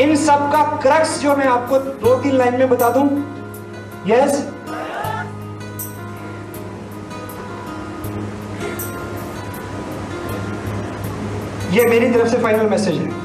इन 0.00 0.16
सब 0.16 0.50
का 0.52 0.62
क्रक्स 0.82 1.20
जो 1.20 1.36
मैं 1.36 1.46
आपको 1.48 1.78
दो 1.78 2.14
तीन 2.22 2.36
लाइन 2.36 2.58
में 2.58 2.68
बता 2.70 2.88
दूँ 2.90 3.06
यस 4.06 4.42
ये 11.72 11.84
मेरी 11.84 12.10
तरफ़ 12.12 12.28
से 12.28 12.38
फाइनल 12.38 12.68
मैसेज 12.70 12.96
है। 12.96 13.23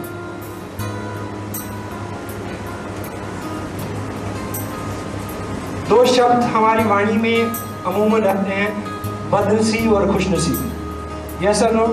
शब्द 6.06 6.44
हमारी 6.44 6.84
वाणी 6.84 7.14
में 7.14 7.44
अमूमन 7.86 8.22
रहते 8.22 8.54
हैं, 8.54 8.84
बदनसीब 9.30 9.94
और 9.94 10.14
खुशनसीब। 10.14 11.40
यह 11.42 11.54
सर 11.54 11.72
नो 11.74 11.86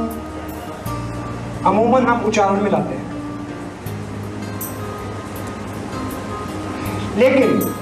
अमूमन 1.71 2.07
हम 2.07 2.21
उच्चारण 2.21 2.61
में 2.63 2.71
लाते 2.71 2.95
हैं। 2.95 3.07
लेकिन 7.17 7.75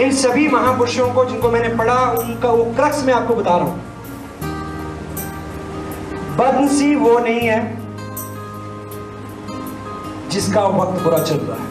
इन 0.00 0.12
सभी 0.12 0.48
महापुरुषों 0.48 1.14
को 1.14 1.24
जिनको 1.24 1.50
मैंने 1.50 1.68
पढ़ा, 1.68 1.94
उनका 1.94 2.48
वो 2.48 2.64
क्रक्स 2.64 3.04
मैं 3.04 3.14
आपको 3.14 3.34
बता 3.34 3.56
रहा 3.56 3.66
हूँ। 3.66 3.82
बदनसीब 6.36 7.02
वो 7.02 7.18
नहीं 7.18 7.40
है 7.40 7.82
जिसका 10.28 10.64
वक्त 10.64 11.02
बुरा 11.02 11.18
चल 11.18 11.36
रहा 11.36 11.56
है। 11.56 11.70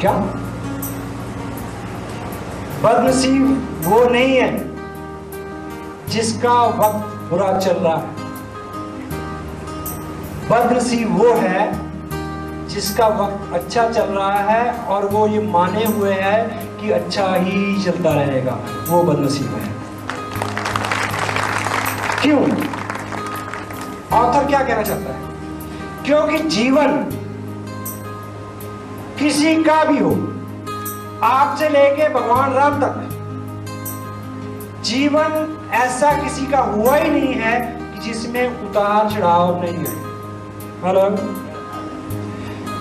क्या? 0.00 0.37
बदनसीब 2.82 3.44
वो 3.84 4.04
नहीं 4.04 4.36
है 4.36 4.50
जिसका 6.08 6.52
वक्त 6.66 7.30
बुरा 7.30 7.58
चल 7.58 7.72
रहा 7.72 7.96
है। 7.96 8.16
बदनसीब 10.50 11.18
वो 11.18 11.32
है 11.34 12.68
जिसका 12.68 13.08
वक्त 13.08 13.54
अच्छा 13.54 13.88
चल 13.88 14.02
रहा 14.02 14.38
है 14.38 14.72
और 14.72 15.06
वो 15.06 15.26
ये 15.26 15.40
माने 15.48 15.84
हुए 15.84 16.12
है 16.12 16.38
कि 16.80 16.90
अच्छा 16.90 17.34
ही 17.34 17.82
चलता 17.82 18.12
रहेगा। 18.14 18.58
वो 18.88 19.02
बदनसीब 19.02 19.54
है। 19.54 19.74
क्यों? 22.22 22.40
ऑथर 24.18 24.46
क्या 24.46 24.62
कहना 24.64 24.82
चाहता 24.82 25.12
है? 25.12 25.20
क्योंकि 26.04 26.38
जीवन 26.38 26.96
किसी 29.18 29.62
का 29.64 29.84
भी 29.84 29.98
हो 29.98 30.10
आपसे 31.22 31.68
लेके 31.68 32.08
भगवान 32.08 32.52
राम 32.52 32.80
तक। 32.80 33.08
जीवन 34.84 35.58
ऐसा 35.72 36.22
किसी 36.22 36.46
का 36.46 36.58
हुआ 36.58 36.96
ही 36.96 37.10
नहीं 37.10 37.34
है 37.34 37.60
कि 37.92 38.00
जिसमें 38.00 38.70
उतार 38.70 39.10
चढ़ाव 39.10 39.62
नहीं 39.62 39.78
है। 39.78 39.96
हेलो? 40.84 41.10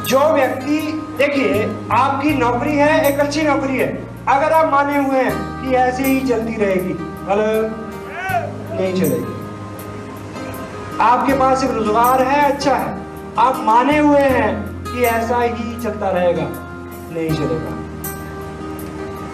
जो 0.06 0.20
व्यक्ति, 0.34 0.78
देखिए, 1.18 1.78
आपकी 1.92 2.34
नौकरी 2.34 2.76
है, 2.76 3.14
एक 3.14 3.20
अच्छी 3.20 3.42
नौकरी 3.42 3.78
है। 3.78 4.08
अगर 4.28 4.54
आप 4.54 4.72
माने 4.72 4.98
हुए 4.98 5.22
हैं 5.22 5.62
कि 5.62 5.76
ऐसे 5.76 6.04
ही 6.04 6.28
चलती 6.28 6.56
रहेगी। 6.56 6.94
हेलो? 7.30 7.68
नहीं 8.76 8.94
चलेगी। 8.94 9.36
आपके 11.02 11.34
पास 11.34 11.64
एक 11.64 11.72
रोज़गार 11.72 12.22
है 12.22 12.52
अच्छा 12.52 12.76
है। 12.76 12.98
आप 13.40 13.58
माने 13.58 13.98
हुए 13.98 14.20
हैं 14.20 14.84
कि 14.84 15.04
ऐसा 15.04 15.40
ही 15.40 15.84
चलता 15.84 16.10
रहेगा। 16.10 16.48
नहीं 17.14 17.32
चलेगा। 17.32 17.77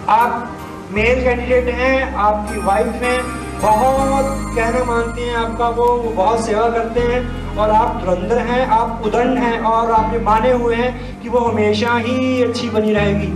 आप 0.08 0.90
मेल 0.92 1.22
कैंडिडेट 1.24 1.68
हैं 1.74 2.14
आपकी 2.14 2.58
वाइफ 2.62 3.02
हैं 3.02 3.18
बहुत 3.60 4.26
कहना 4.56 4.82
मानते 4.84 5.22
हैं 5.22 5.36
आपका 5.36 5.68
वो, 5.68 5.84
वो 5.84 6.10
बहुत 6.10 6.44
सेवा 6.46 6.68
करते 6.70 7.00
हैं 7.02 7.56
और 7.56 7.70
आप 7.70 8.00
धुरंधर 8.04 8.38
हैं 8.38 8.66
आप 8.68 9.02
उदंड 9.06 9.38
हैं 9.38 9.58
और 9.60 9.92
आपने 9.92 10.18
माने 10.18 10.50
हुए 10.52 10.74
हैं 10.76 11.22
कि 11.22 11.28
वो 11.28 11.38
हमेशा 11.38 11.96
ही 11.98 12.42
अच्छी 12.42 12.68
बनी 12.70 12.92
रहेगी 12.92 13.28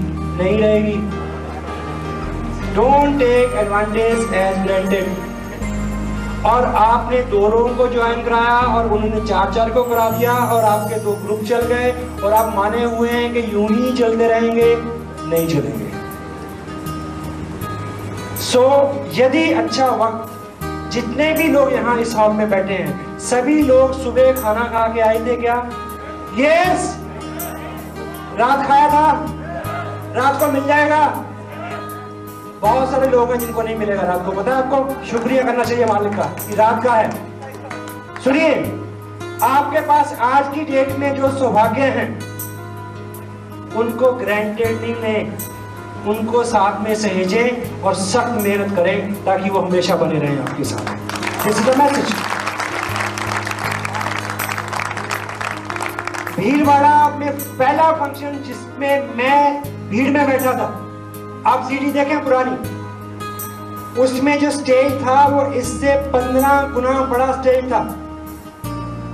नहीं 0.42 0.58
रहेगी। 0.58 0.96
Don't 2.74 3.18
take 3.18 3.56
advantage 3.58 4.34
as 4.34 4.62
granted 4.66 6.46
और 6.46 6.64
आपने 6.76 7.22
दो 7.30 7.48
लोगों 7.48 7.74
को 7.76 7.88
ज्वाइन 7.88 8.22
कराया 8.24 8.60
और 8.74 8.92
उन्होंने 8.92 9.26
चार 9.26 9.52
चार 9.54 9.70
को 9.70 9.82
करा 9.84 10.08
दिया 10.10 10.34
और 10.34 10.64
आपके 10.66 11.00
दो 11.00 11.12
ग्रुप 11.24 11.42
चल 11.48 11.66
गए 11.66 11.90
और 12.24 12.32
आप 12.34 12.54
माने 12.56 12.84
हुए 12.86 13.08
हैं 13.10 13.32
कि 13.32 13.52
यूँ 13.52 13.68
ही 13.68 13.96
चलते 13.98 14.28
रहेंगे 14.28 14.74
नहीं 14.76 15.48
चलेंगे। 15.48 15.87
सो 18.38 18.58
so, 18.58 19.18
यदि 19.18 19.52
अच्छा 19.52 19.86
वक्त 19.86 20.34
जितने 20.92 21.32
भी 21.32 21.42
लोग 21.42 21.72
यहाँ 21.72 21.98
इस 21.98 22.14
हॉल 22.16 22.32
में 22.32 22.50
बैठे 22.50 22.74
हैं 22.74 23.18
सभी 23.18 23.62
लोग 23.62 23.92
सुबह 24.02 24.32
खाना 24.32 24.60
खा 24.60 24.86
के 24.94 25.00
आए 25.00 25.26
थे 25.26 25.36
क्या? 25.36 25.56
यस 26.38 26.98
रात 28.38 28.66
खाया 28.66 28.88
था? 28.88 29.26
रात 30.16 30.40
को 30.40 30.52
मिल 30.52 30.66
जाएगा? 30.66 31.00
बहुत 32.62 32.90
सारे 32.90 33.08
लोग 33.08 33.30
हैं 33.30 33.38
जिनको 33.38 33.62
नहीं 33.62 33.76
मिलेगा 33.76 34.02
रात 34.02 34.24
को। 34.26 34.32
पता 34.32 34.56
है 34.56 34.62
आपको? 34.62 35.06
शुक्रिया 35.06 35.42
करना 35.42 35.64
चाहिए 35.64 35.86
मालिक 35.86 36.16
का 36.16 36.22
कि 36.22 36.54
रात 36.54 36.82
का 36.84 36.94
है। 36.94 37.10
सुनिए 38.24 38.54
आपके 39.42 39.80
पास 39.80 40.16
आज 40.20 40.54
की 40.54 40.60
डेट 40.60 40.96
में 40.98 41.16
जो 41.16 41.30
सौभाग्य 41.38 41.82
हैं 41.82 42.08
उनको 43.76 44.12
ग्रांटेड 44.12 44.80
नहीं 44.80 45.24
उनको 46.06 46.44
साथ 46.44 46.80
में 46.80 46.94
सहेजे 46.94 47.70
और 47.84 47.94
सख्त 47.94 48.42
मेहनत 48.42 48.76
करें 48.76 49.24
ताकि 49.24 49.50
वो 49.50 49.60
हमेशा 49.60 49.96
बने 49.96 50.18
रहें 50.18 50.40
आपके 50.40 50.64
साथ। 50.64 50.84
दिस 51.44 51.60
में 57.18 57.38
पहला 57.58 57.92
फ़ंक्शन 57.92 58.42
जिसमें 58.46 59.16
मैं 59.16 59.62
भीड़ 59.90 60.10
में 60.10 60.26
बैठा 60.26 60.52
था। 60.52 60.66
आप 61.46 61.68
सीढ़ी 61.68 61.90
देखें 61.90 62.24
पुरानी। 62.24 62.56
उसमें 64.00 64.38
जो 64.38 64.50
स्टेज 64.50 64.92
था, 64.92 65.26
वो 65.26 65.52
इससे 65.52 65.96
पंद्रह 65.96 66.62
गुना 66.62 67.00
बड़ा 67.00 67.32
स्टेज 67.32 67.72
था। 67.72 67.80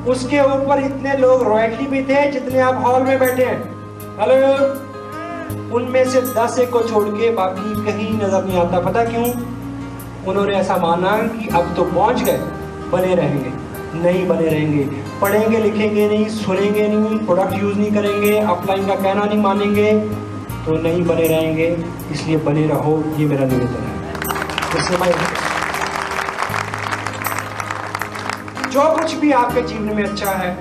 उसके 0.08 0.40
ऊपर 0.40 0.80
इतने 0.80 1.16
लोग 1.16 1.42
रॉयल्टी 1.42 1.86
भी 1.86 2.02
थे 2.02 2.30
जितने 2.30 2.60
आप 2.60 2.84
हॉल 2.84 3.02
में 3.02 3.18
बैठे 3.18 3.44
हैं। 3.44 3.60
हेलो 4.20 4.93
उनमें 5.72 6.04
से 6.10 6.20
दस 6.34 6.58
एक 6.58 6.70
को 6.70 6.80
छोड़ 6.80 7.08
के 7.08 7.30
बाकी 7.30 7.84
कहीं 7.84 8.12
नज़र 8.14 8.44
नहीं 8.44 8.58
आता। 8.58 8.80
पता 8.80 9.04
क्यों? 9.04 9.24
उन्होंने 10.26 10.54
ऐसा 10.54 10.76
माना 10.76 11.16
कि 11.28 11.48
अब 11.48 11.74
तो 11.76 11.84
पहुँच 11.84 12.22
गए, 12.22 12.38
बने 12.92 13.14
रहेंगे। 13.14 13.52
नहीं 14.02 14.26
बने 14.28 14.48
रहेंगे। 14.48 14.84
पढ़ेंगे, 15.20 15.58
लिखेंगे 15.58 16.08
नहीं, 16.08 16.28
सुनेंगे 16.28 16.86
नहीं 16.88 17.18
प्रोडक्ट 17.18 17.54
यूज़ 17.54 17.78
नहीं 17.78 17.92
करेंगे 17.92 18.38
अपलाइन 18.38 18.86
का 18.86 18.94
कहना 18.94 19.24
नहीं 19.24 19.38
मानेंगे 19.38 19.92
तो 20.66 20.76
नहीं 20.82 21.04
बने 21.04 21.26
रहेंगे। 21.28 21.66
इसलिए 22.12 22.36
बने 22.36 22.66
रहो, 22.66 23.02
ये 23.18 23.26
मेरा 23.26 23.46
निवेदन 23.46 23.82
है। 23.82 23.92
जो 28.70 28.88
कुछ 28.94 29.14
भी 29.14 29.30
आपके 29.32 29.62
जीवन 29.62 29.94
में 29.96 30.04
अच्छा 30.04 30.30
है, 30.30 30.56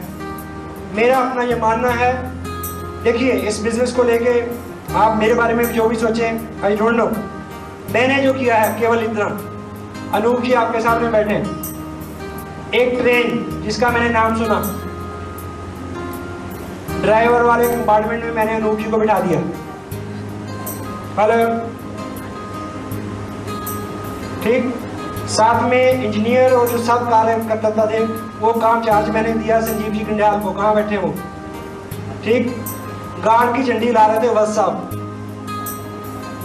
मेरा 0.96 1.18
अपना 1.18 1.44
ये 1.44 1.56
मानना 1.56 1.90
है। 1.90 2.12
देखिए, 3.04 3.32
इस 3.32 3.62
बिज़नेस 3.64 3.92
को 3.92 4.04
लेके 4.04 4.34
आप 4.96 5.16
मेरे 5.18 5.34
बारे 5.34 5.54
में 5.54 5.64
जो 5.74 5.88
भी 5.90 5.96
सोचें 5.96 6.64
आई 6.64 6.76
डोंट 6.78 6.96
नो 6.96 7.06
मैंने 7.94 8.22
जो 8.24 8.34
किया 8.34 8.56
है, 8.56 8.80
केवल 8.80 9.04
इतना। 9.04 9.26
अनूप 10.18 10.42
जी 10.42 10.52
आपके 10.54 10.82
सामने 10.82 11.10
बैठे। 11.10 11.36
एक 12.78 13.02
ट्रेन 13.02 13.62
जिसका 13.64 13.90
मैंने 13.90 14.10
नाम 14.10 14.36
सुना। 14.38 14.60
ड्राइवर 17.02 17.42
वाले 17.44 17.68
कंपार्टमेंट 17.68 18.24
में 18.24 18.32
मैंने 18.32 18.56
अनूप 18.56 18.78
जी 18.80 18.84
को 18.84 18.98
बिठा 18.98 19.20
दिया। 19.20 19.40
हेलो 21.20 21.38
ठीक? 24.44 24.74
साथ 25.30 25.62
में 25.70 26.04
इंजीनियर 26.04 26.54
और 26.54 26.68
जो 26.70 26.78
सब 26.84 27.10
कार्य 27.10 27.36
करता 27.50 27.86
थे, 27.86 28.04
वो 28.40 28.54
काम 28.54 28.84
चार्ज 28.84 29.10
मैंने 29.10 29.34
दिया। 29.34 29.60
संजीव 29.62 29.92
जी 29.94 30.00
कंडियाल 30.00 30.40
को 30.40 30.52
कहाँ 30.52 30.76
बैठे 30.76 30.98
वो 30.98 31.14
ठीक? 32.24 32.56
गार्ड 33.26 33.56
की 33.56 33.64
झंडी 33.64 33.92
ला 33.92 34.06
रहे 34.06 34.22
थे, 34.24 34.30
वह 34.30 34.46
साहब 34.54 34.90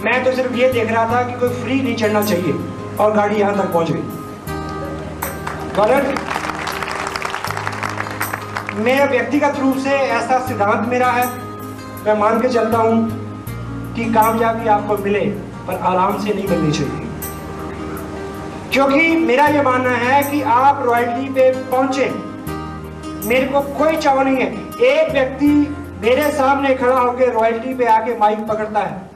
मैं 0.05 0.23
तो 0.25 0.31
सिर्फ़ 0.31 0.53
ये 0.53 0.67
देख 0.73 0.91
रहा 0.91 1.05
था 1.05 1.21
कि 1.23 1.33
कोई 1.39 1.49
फ्री 1.53 1.79
नहीं 1.81 1.95
चढ़ना 1.95 2.21
चाहिए, 2.23 2.53
और 2.99 3.13
गाड़ी 3.13 3.35
यहाँ 3.35 3.57
तक 3.57 3.73
पहुँच 3.73 3.91
गई। 3.91 4.03
मैं 8.83 9.09
व्यक्तिगत 9.09 9.59
रूप 9.59 9.77
से 9.77 9.89
ऐसा 9.89 10.39
सिद्धांत 10.47 10.87
मेरा 10.89 11.07
है। 11.07 11.25
मैं 12.05 12.17
मान 12.19 12.39
के 12.41 12.49
चलता 12.49 12.77
हूँ 12.77 13.93
कि 13.95 14.05
कामयाबी 14.13 14.67
आपको 14.67 14.97
मिले, 14.97 15.25
पर 15.67 15.79
आराम 15.83 16.17
से 16.23 16.33
नहीं 16.33 16.47
मिलनी 16.47 16.71
चाहिए। 16.71 17.07
क्योंकि 18.73 19.15
मेरा 19.17 19.45
यह 19.47 19.63
मानना 19.63 19.91
है 19.97 20.21
कि 20.23 20.41
आप 20.53 20.83
रॉयल्टी 20.85 21.29
पे 21.33 21.51
पहुँचे। 21.71 22.09
मेरे 23.27 23.45
को 23.45 23.61
कोई 23.77 23.97
चाव 23.97 24.21
नहीं 24.21 24.37
है। 24.37 24.47
एक 24.87 25.11
व्यक्ति 25.11 25.51
मेरे 26.01 26.31
सामने 26.31 26.73
खड़ा 26.75 26.99
होकर 26.99 27.31
रॉयल्टी 27.33 27.73
पे 27.73 27.85
आके 27.87 28.17
माइक 28.17 28.45
पकड़ता 28.47 28.79
है। 28.79 29.07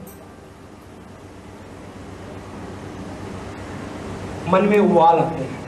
मन 4.48 4.64
में 4.64 4.78
उबाल 4.78 5.18
आते 5.18 5.42
हैं। 5.42 5.62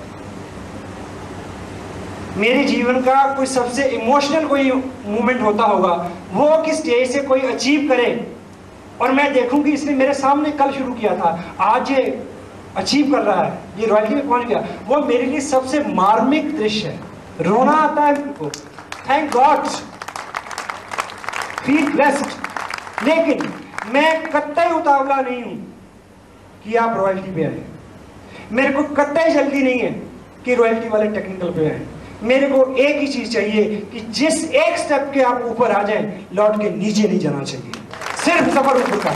मेरे 2.37 2.65
जीवन 2.65 3.01
का 3.03 3.15
कोई 3.37 3.47
सबसे 3.47 3.85
इमोशनल 3.91 4.47
कोई 4.47 4.71
मोमेंट 4.71 5.41
होता 5.43 5.65
होगा, 5.65 5.93
वो 6.33 6.63
कि 6.63 6.73
स्टेज 6.75 7.11
से 7.13 7.21
कोई 7.23 7.41
अचीव 7.43 7.89
करे? 7.89 8.35
और 9.01 9.13
मैं 9.13 9.33
देखूँ 9.33 9.63
कि 9.63 9.73
इसने 9.73 9.95
मेरे 9.95 10.15
सामने 10.15 10.51
कल 10.53 10.73
शुरू 10.73 10.93
किया 10.95 11.17
था, 11.17 11.39
आज 11.61 11.91
ये 11.91 12.03
अचीव 12.77 13.11
कर 13.13 13.23
रहा 13.23 13.43
है। 13.43 13.59
ये 13.79 13.87
रॉयल्टी 13.87 14.15
में 14.15 14.29
पहुँच 14.29 14.47
गया? 14.47 14.65
वो 14.87 15.01
मेरे 15.03 15.27
लिए 15.27 15.41
सबसे 15.41 15.81
मार्मिक 15.95 16.57
दृश्य 16.59 16.89
है। 16.89 17.01
रोना 17.41 17.73
आता 17.73 18.03
है 18.03 18.15
थैंक 19.09 19.33
गॉड 19.33 19.67
फील 21.67 21.91
ब्लेस्ड 21.93 23.07
लेकिन 23.07 23.49
मैं 23.93 24.11
कतई 24.31 24.71
उतावला 24.75 25.21
नहीं 25.21 25.43
हूँ 25.43 25.57
कि 26.65 26.75
आप 26.77 26.97
रॉयल्टी 26.99 27.35
पे 27.35 27.45
आए 27.45 27.65
मेरे 28.53 28.73
को 28.75 28.83
कतई 28.95 29.33
जल्दी 29.33 29.63
नहीं 29.63 29.79
है 29.81 29.91
कि 30.45 30.55
रॉयल्टी 30.55 30.89
वाले 30.89 31.09
टेक्निकल 31.11 31.51
पे 31.53 31.69
आए 31.71 31.81
मेरे 32.23 32.49
को 32.49 32.65
एक 32.75 32.99
ही 33.01 33.07
चीज़ 33.09 33.33
चाहिए 33.33 33.65
कि 33.93 34.01
जिस 34.19 34.45
एक 34.45 34.77
स्टेप 34.79 35.11
के 35.15 35.23
आप 35.23 35.43
ऊपर 35.47 35.71
आ 35.73 35.83
जाएँ, 35.83 36.27
लौट 36.35 36.61
के 36.61 36.71
नीचे 36.71 37.09
नहीं 37.09 37.19
जाना 37.19 37.43
चाहिए। 37.43 37.73
सिर्फ़ 38.25 38.49
सफ़र 38.55 38.77
ऊपर 38.83 38.99
का 39.05 39.13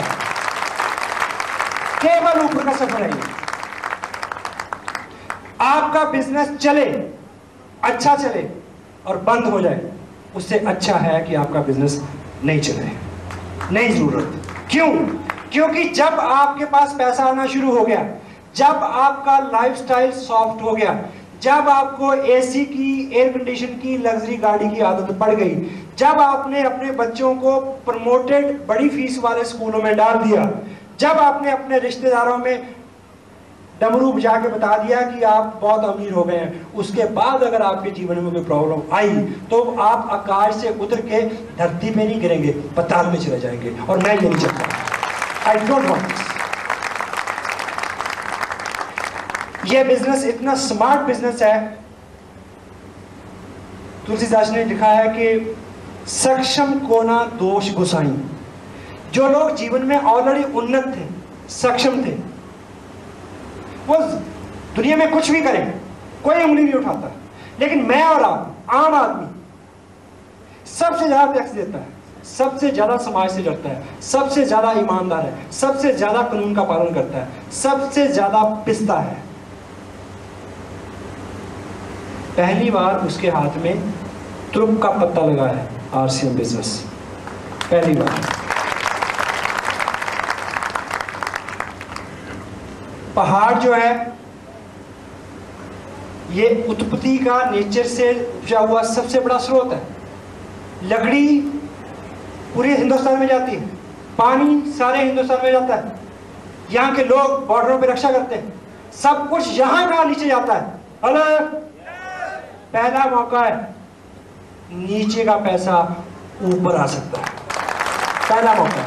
केवल 2.02 2.40
ऊपर 2.44 2.64
का 2.64 2.72
सफ़र 2.76 3.02
है 3.02 3.10
आपका 5.60 6.04
बिज़नेस 6.10 6.50
चले 6.56 6.84
अच्छा 7.84 8.14
चले 8.16 8.48
और 9.06 9.16
बंद 9.26 9.44
हो 9.52 9.60
जाए, 9.60 9.80
उससे 10.36 10.58
अच्छा 10.58 10.96
है 10.98 11.20
कि 11.26 11.34
आपका 11.34 11.60
बिज़नेस 11.62 12.00
नहीं 12.44 12.60
चले। 12.60 12.86
नहीं 13.72 13.90
ज़रूरत। 13.90 14.42
क्यों? 14.70 14.92
क्योंकि 15.52 15.84
जब 15.84 16.18
आपके 16.20 16.64
पास 16.64 16.92
पैसा 16.92 17.24
आना 17.24 17.46
शुरू 17.46 17.78
हो 17.78 17.84
गया, 17.84 18.08
जब 18.56 18.80
आपका 18.82 19.38
लाइफस्टाइल 19.38 20.10
सॉफ्ट 20.12 20.62
हो 20.62 20.72
गया, 20.72 21.04
जब 21.42 21.68
आपको 21.68 22.14
एसी 22.14 22.64
की 22.64 23.18
एयर 23.18 23.38
कंडीशन 23.38 23.66
की 23.66 23.98
लग्जरी 23.98 24.36
गाड़ी 24.36 24.70
की 24.70 24.80
आदत 24.80 25.18
पड़ 25.18 25.34
गई, 25.34 25.54
जब 25.98 26.20
आपने 26.20 26.62
अपने 26.62 26.90
बच्चों 26.90 27.34
को 27.34 27.60
प्रमोटेड 27.60 28.66
बड़ी 28.66 28.88
फ़ीस 28.88 29.18
वाले 29.18 29.44
स्कूलों 29.44 29.82
में 29.82 29.96
डाल 29.96 30.14
दिया, 30.14 30.50
जब 31.00 31.10
आपने 31.10 31.50
अपने 31.50 31.78
रिश्तेदारों 31.78 32.38
में 32.38 32.74
डमरू 33.80 34.12
बजा 34.12 34.32
के 34.40 34.48
बता 34.48 34.76
दिया 34.78 35.00
कि 35.02 35.22
आप 35.24 35.58
बहुत 35.62 35.84
अमीर 35.86 36.12
हो 36.12 36.22
गए 36.24 36.36
हैं। 36.36 36.72
उसके 36.74 37.04
बाद 37.12 37.42
अगर 37.42 37.62
आपके 37.62 37.90
जीवन 37.90 38.18
में 38.18 38.32
कोई 38.32 38.44
प्रॉब्लम 38.44 38.94
आई 38.96 39.08
तो 39.50 39.62
आप 39.80 40.08
आकाश 40.12 40.54
से 40.54 40.68
उतर 40.80 41.00
के 41.02 41.20
धरती 41.56 41.90
पे 41.90 42.04
नहीं 42.04 42.20
गिरेंगे, 42.20 42.50
पताल 42.76 43.06
में 43.06 43.18
चले 43.18 43.38
जाएँगे। 43.40 43.76
और 43.82 43.98
मैं 43.98 44.14
ये 44.14 44.28
नहीं 44.28 44.40
चाहता 44.40 45.50
आई 45.50 45.56
डोंट 45.68 45.84
वॉन्ट 45.86 46.04
ये 49.66 49.84
बिज़नेस 49.84 50.24
इतना 50.26 50.54
स्मार्ट 50.56 51.00
बिज़नेस 51.00 51.42
है। 51.42 51.58
तुलसीदास 54.06 54.50
ने 54.50 54.64
लिखा 54.64 54.86
है 54.88 55.08
कि 55.08 55.56
सक्षम 56.08 56.78
कोना 56.88 57.22
दोष 57.38 57.72
गुसाई। 57.74 58.12
जो 59.14 59.28
लोग 59.28 59.54
जीवन 59.56 59.82
में 59.82 59.96
ऑलरेडी 59.96 60.44
उन्नत 60.52 60.86
थे, 60.96 61.04
सक्षम 61.52 62.04
थे 62.04 62.12
वो 63.90 63.96
दुनिया 64.76 64.96
में 64.96 65.10
कुछ 65.12 65.30
भी 65.30 65.40
करें 65.42 65.72
कोई 66.24 66.42
उंगली 66.42 66.62
नहीं 66.62 66.74
उठाता। 66.74 67.10
लेकिन 67.60 67.84
मैं 67.84 68.02
और 68.04 68.22
आप, 68.22 68.56
आम 68.70 68.94
आदमी, 68.94 69.26
सबसे 70.70 71.06
ज़्यादा 71.06 71.32
टैक्स 71.32 71.50
देता 71.52 71.78
है, 71.78 71.88
सबसे 72.26 72.70
ज़्यादा 72.70 72.96
समाज 72.98 73.30
से 73.30 73.42
लड़ता 73.42 73.68
है, 73.68 73.82
सबसे 74.02 74.44
ज़्यादा 74.44 74.72
ईमानदार 74.80 75.22
है, 75.22 75.50
सबसे 75.52 75.92
ज़्यादा 75.92 76.22
कानून 76.22 76.54
का 76.54 76.62
पालन 76.64 76.94
करता 76.94 77.18
है, 77.18 77.28
सबसे 77.52 78.06
ज़्यादा 78.08 78.42
पिसता 78.66 78.98
है। 79.00 79.16
पहली 82.36 82.70
बार 82.70 83.06
उसके 83.06 83.30
हाथ 83.30 83.56
में 83.62 83.92
त्रुप 84.52 84.80
का 84.82 84.90
पत्ता 84.90 85.26
लगा 85.26 85.46
है, 85.46 85.68
आरसीएम 85.94 86.36
बिज़नेस। 86.36 86.76
पहली 87.64 87.94
बार। 87.94 88.49
पहाड़ 93.16 93.54
जो 93.54 93.72
है, 93.74 94.12
ये 96.30 96.66
उत्पत्ति 96.68 97.16
का 97.18 97.38
नेचर 97.50 97.86
से 97.86 98.12
उपजा 98.28 98.58
हुआ 98.58 98.82
सबसे 98.82 99.20
बड़ा 99.20 99.38
स्रोत 99.38 99.72
है। 99.72 99.80
लकड़ी 100.82 101.40
पूरे 102.54 102.76
हिंदुस्तान 102.76 103.18
में 103.20 103.26
जाती 103.26 103.52
है। 103.52 103.66
पानी 104.18 104.70
सारे 104.72 105.02
हिंदुस्तान 105.02 105.44
में 105.44 105.52
जाता 105.52 105.74
है। 105.76 105.98
यहाँ 106.72 106.94
के 106.94 107.04
लोग 107.04 107.46
बॉर्डरों 107.46 107.78
पे 107.78 107.86
रक्षा 107.86 108.12
करते 108.12 108.34
हैं। 108.34 108.52
सब 108.92 109.28
कुछ 109.30 109.48
यहाँ 109.48 109.88
का 109.88 110.04
नीचे 110.04 110.26
जाता 110.26 110.54
है। 110.54 110.80
हेलो? 111.04 111.24
पहला 112.72 113.04
मौका 113.06 113.40
है, 113.40 113.54
नीचे 114.72 115.24
का 115.24 115.36
पैसा 115.36 115.78
ऊपर 116.44 116.76
आ 116.76 116.86
सकता 116.86 117.20
है। 117.20 117.24
पहला 118.28 118.54
मौका 118.54 118.82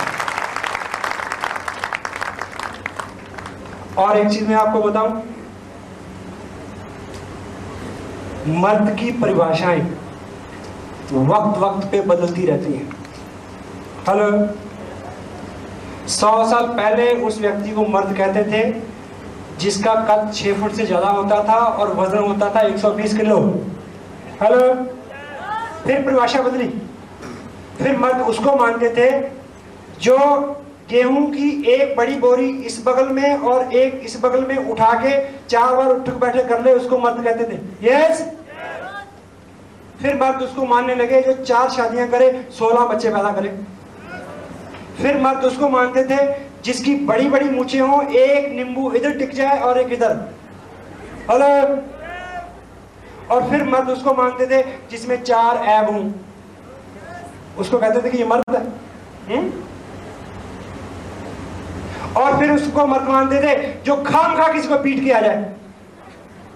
और 3.98 4.18
एक 4.18 4.28
चीज़ 4.28 4.48
मैं 4.48 4.56
आपको 4.56 4.82
बताऊँ। 4.82 5.24
मर्द 8.62 8.96
की 9.00 9.12
परिभाषाएँ 9.12 9.82
वक्त 11.14 11.58
वक्त 11.60 11.88
पे 11.92 12.02
बदलती 12.02 12.46
रहती 12.46 12.74
हैं। 12.74 12.88
हेलो? 14.08 14.30
सौ 16.08 16.32
साल 16.50 16.66
पहले 16.68 17.12
उस 17.24 17.40
व्यक्ति 17.42 17.72
को 17.72 17.86
मर्द 17.88 18.16
कहते 18.18 18.44
थे, 18.44 18.64
जिसका 19.60 19.94
कद 20.06 20.32
छह 20.36 20.62
फुट 20.62 20.72
से 20.72 20.86
ज़्यादा 20.86 21.10
होता 21.10 21.44
था 21.44 21.56
और 21.56 21.94
वज़न 21.96 22.18
होता 22.18 22.50
था 22.56 22.62
120 22.62 23.18
किलो। 23.18 23.38
हेलो? 24.42 24.60
फिर 25.86 26.02
परिभाषा 26.02 26.42
बदली। 26.42 26.68
फिर 27.78 27.98
मर्द 27.98 28.22
उसको 28.22 28.56
मानते 28.56 28.90
थे, 28.90 29.10
जो 30.02 30.18
गेहूँ 30.94 31.32
की 31.32 31.72
एक 31.72 31.96
बड़ी 31.98 32.16
बोरी 32.16 32.50
इस 32.64 32.84
बगल 32.86 33.10
में 33.10 33.38
और 33.38 33.74
एक 33.74 34.02
इस 34.04 34.20
बगल 34.24 34.46
में 34.46 34.58
उठा 34.72 34.94
के 34.94 35.12
चार 35.50 35.76
बार 35.76 35.88
उठ 35.88 36.10
बैठे 36.10 36.44
कर 36.44 36.64
ले, 36.64 36.74
उसको 36.74 36.98
मर्द 36.98 37.24
कहते 37.24 37.44
थे। 37.44 37.90
यस 37.90 38.22
फिर 40.02 40.16
मर्द 40.16 40.42
उसको 40.42 40.66
मानने 40.66 40.96
लगे, 40.96 41.22
जो 41.22 41.34
चार 41.34 41.70
शादियाँ 41.70 42.08
करे, 42.08 42.48
सोलह 42.52 42.86
बच्चे 42.86 43.10
पैदा 43.10 43.32
करे। 43.32 43.50
फिर 45.02 45.18
मर्द 45.22 45.46
उसको 45.46 45.70
मानते 45.70 46.04
थे, 46.04 46.44
जिसकी 46.64 46.96
बड़ी 46.96 47.30
बड़ी 47.30 47.50
मूछे 47.50 47.80
हो, 47.80 48.02
एक 48.02 48.52
नींबू 48.52 48.92
इधर 48.92 49.18
टिक 49.18 49.34
जाए 49.34 49.60
और 49.60 49.80
एक 49.80 49.94
इधर। 49.94 50.16
हेलो? 51.32 51.76
और 53.36 53.50
फिर 53.50 53.64
मर्द 53.64 53.90
उसको 53.90 54.14
मानते 54.14 54.48
थे, 54.48 54.64
जिसमें 54.92 55.24
चार 55.24 55.58
ऐब 55.58 55.90
हूँ। 55.90 56.26
उसको 57.58 57.78
कहते 57.78 58.02
थे 58.02 58.12
कि 58.12 58.18
ये 58.18 58.26
मर्द 58.26 58.56
है। 58.56 58.64
हुँ? 59.30 59.73
और 62.18 62.40
फिर 62.40 62.52
उसको 62.52 62.86
मर्द 62.88 63.30
दे 63.30 63.40
दे, 63.40 63.82
जो 63.86 63.96
खाम 63.96 64.36
खा 64.36 64.54
किसी 64.54 64.68
को 64.68 64.78
पीट 64.78 65.04
के 65.04 65.12
आ 65.12 65.20
जाए। 65.20 65.54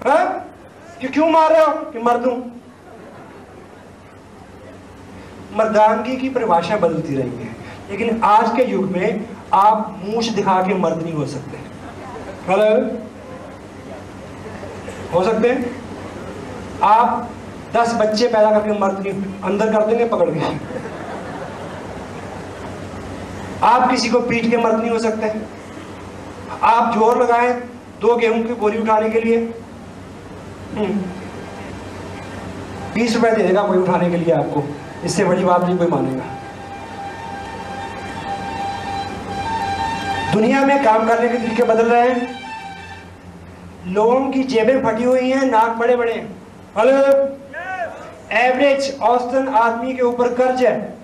हा? 0.08 0.26
कि 1.02 1.08
क्यों 1.08 1.30
मार 1.30 1.54
रहे 1.54 1.64
हो? 1.64 1.72
कि 1.74 2.00
मर्द 2.00 2.26
हूँ 2.26 2.62
मर्दानगी 5.58 6.18
की 6.18 6.30
परिभाषा 6.30 6.78
बदलती 6.78 7.16
रही 7.16 7.32
है। 7.32 7.56
लेकिन 7.92 8.22
आज 8.24 8.52
के 8.56 8.64
युग 8.64 8.92
में 8.92 9.26
आप 9.54 10.02
मूछ 10.06 10.30
दिखा 10.30 10.62
के 10.62 10.74
मर्द 10.74 11.04
नहीं 11.04 11.14
हो 11.14 11.26
सकते। 11.26 11.58
हेलो? 12.52 12.98
हो 15.14 15.24
सकते 15.24 15.50
हैं? 15.50 15.82
आप 16.84 17.30
दस 17.74 17.94
बच्चे 17.94 18.28
पैदा 18.28 18.60
करके 18.60 18.80
मर्द 18.80 19.04
के 19.04 19.10
अंदर 19.46 19.74
कर 19.74 19.86
देंगे, 19.86 20.08
पकड़ 20.08 20.30
के। 20.30 20.40
आप 23.64 23.90
किसी 23.92 24.10
को 24.10 24.20
पीट 24.22 24.50
के 24.50 24.58
मर्द 24.58 24.80
नहीं 24.80 24.90
हो 24.92 25.00
सकते। 25.00 25.32
आप 26.64 26.94
ज़ोर 26.94 27.22
लगाएँ 27.24 27.52
दो 28.02 28.16
गेहूँ 28.18 28.44
की 28.44 28.54
बोरी 28.54 28.78
उठाने 28.78 29.10
के 29.10 29.20
लिए। 29.22 29.38
बीस 32.94 33.16
रुपए 33.16 33.32
दे 33.32 33.44
देगा 33.44 33.62
कोई 33.68 33.78
उठाने 33.78 34.10
के 34.10 34.18
लिए 34.18 34.34
आपको। 34.34 34.64
इससे 35.06 35.24
बड़ी 35.26 35.44
बात 35.44 35.64
नहीं, 35.64 35.78
कोई 35.78 35.88
मानेगा। 35.88 36.24
दुनिया 40.34 40.66
में 40.66 40.84
काम 40.84 41.08
करने 41.08 41.30
के 41.30 41.38
तरीके 41.38 41.64
बदल 41.64 41.86
रहे 41.86 42.10
हैं। 42.10 42.36
लोगों 43.88 44.20
की 44.32 44.44
जेबें 44.44 44.84
फटी 44.84 45.04
हुई 45.04 45.30
हैं, 45.30 45.46
नाक 45.46 45.78
बड़े 45.78 45.96
बड़े 45.96 46.14
हेलो। 46.78 46.98
एवरेज 48.38 48.98
औसतन 49.02 49.48
आदमी 49.56 49.94
के 49.94 50.02
ऊपर 50.02 50.34
कर्ज 50.34 50.64
है। 50.64 50.97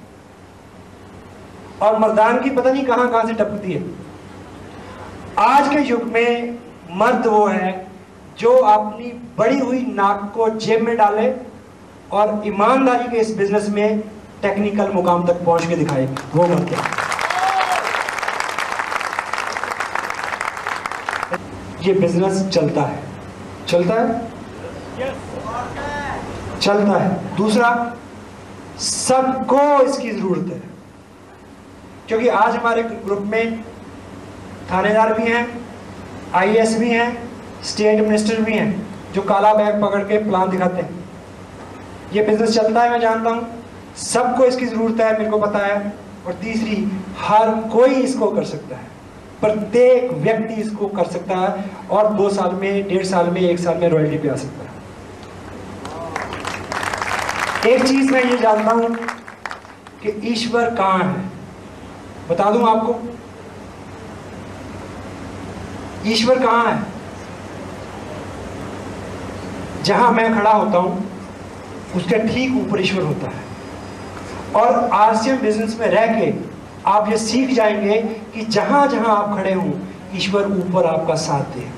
और 1.84 1.98
मर्दान 2.00 2.40
की 2.42 2.50
पता 2.50 2.72
नहीं 2.72 2.84
कहाँ 2.86 3.10
कहाँ 3.12 3.26
से 3.28 3.34
टपकती 3.34 3.74
है। 3.74 3.84
आज 5.40 5.68
के 5.70 5.82
युग 5.82 6.04
में 6.04 6.58
मर्द 6.92 7.26
वो 7.28 7.46
है 7.48 7.72
जो 8.40 8.56
अपनी 8.56 9.12
बड़ी 9.38 9.60
हुई 9.60 9.82
नाक 9.96 10.32
को 10.36 10.50
जेब 10.58 10.82
में 10.82 10.96
डाले 10.98 11.30
और 12.12 12.42
ईमानदारी 12.48 13.08
के 13.08 13.18
इस 13.18 13.36
बिज़नेस 13.38 13.70
में 13.70 14.00
टेक्निकल 14.42 14.92
मुकाम 14.92 15.26
तक 15.28 15.44
पहुँच 15.46 15.66
के 15.66 15.76
दिखाए। 15.76 16.06
वो 16.36 16.48
मर्द 16.48 16.70
है 16.70 16.92
ये 21.82 21.94
बिज़नेस 21.94 22.48
चलता 22.50 22.82
है। 22.82 23.00
चलता 23.68 23.94
है? 23.94 24.32
चलता 26.60 27.00
है। 27.00 27.36
दूसरा, 27.36 27.72
सबको 28.80 29.82
इसकी 29.82 30.12
ज़रूरत 30.12 30.54
है। 30.54 30.73
क्योंकि 32.08 32.28
आज 32.28 32.56
हमारे 32.56 32.84
ग्रुप 32.84 33.20
में 33.20 33.64
थानेदार 34.72 35.14
भी 35.14 35.32
हैं 35.32 35.48
आईएएस 36.36 36.78
भी 36.78 36.90
हैं 36.90 37.30
स्टेट 37.64 38.00
मिनिस्टर 38.00 38.42
भी 38.42 38.54
हैं, 38.54 38.88
जो 39.14 39.22
काला 39.22 39.54
बैग 39.54 39.82
पकड़ 39.82 40.04
के 40.04 40.18
प्लान 40.18 40.50
दिखाते 40.50 40.82
हैं। 40.82 41.04
ये 42.14 42.24
बिज़नेस 42.24 42.56
चलता 42.56 42.82
है, 42.82 42.92
मैं 42.92 43.00
जानता 43.00 43.30
हूँ। 43.30 43.48
सबको 43.98 44.46
इसकी 44.46 44.66
ज़रूरत 44.66 45.02
है, 45.02 45.18
मेरे 45.18 45.32
को 45.32 45.38
पता 45.38 45.60
है। 45.60 45.94
और 46.28 46.34
तीसरी, 46.34 46.92
हर 47.20 47.50
कोई 47.50 47.92
इसको 47.92 48.28
कर 48.28 48.44
सकता 48.44 48.76
है। 48.76 48.88
प्रत्येक 49.42 50.12
व्यक्ति 50.12 50.54
इसको 50.54 50.88
कर 50.88 51.04
सकता 51.04 51.36
है 51.36 51.66
और 51.92 52.14
दो 52.14 52.30
साल 52.30 52.52
में, 52.52 52.88
डेढ़ 52.88 53.06
साल 53.06 53.30
में, 53.30 53.42
एक 53.42 53.60
साल 53.60 53.78
में 53.78 53.90
रॉयल्टी 53.90 54.18
पे 54.18 54.30
आ 54.30 54.36
सकता 54.36 54.64
है। 54.64 54.72
एक 57.74 57.86
चीज़ 57.86 58.12
मैं 58.12 58.24
ये 58.24 58.38
जानता 58.38 58.72
हूँ 58.72 58.96
कि 60.04 60.22
ईश्वर 60.24 60.76
कहाँ 60.76 61.00
है? 61.00 61.33
बता 62.30 62.52
दूँ 62.52 62.70
आपको। 62.70 63.14
ईश्वर 66.06 66.40
कहाँ 66.40 66.66
है? 66.66 66.84
जहाँ 69.84 70.12
मैं 70.12 70.38
खड़ा 70.38 70.52
होता 70.52 70.78
हूँ, 70.78 71.12
उसके 71.96 72.34
ठीक 72.34 72.68
ऊपर 72.68 72.82
ईश्वर 72.82 73.04
होता 73.04 73.28
है। 73.28 73.44
और 74.56 74.90
आरसीएम 74.90 75.38
बिज़नेस 75.38 75.78
में 75.80 75.88
रह 75.88 76.06
के 76.06 76.34
आप 76.86 77.10
ये 77.10 77.18
सीख 77.18 77.50
जाएँगे 77.50 78.02
कि 78.34 78.46
जहाँ 78.46 78.88
जहाँ 78.88 79.18
आप 79.18 79.38
खड़े 79.38 79.54
हो, 79.54 79.74
ईश्वर 80.16 80.46
ऊपर 80.46 80.86
आपका 80.86 81.16
साथ 81.16 81.42
दे। 81.42 81.70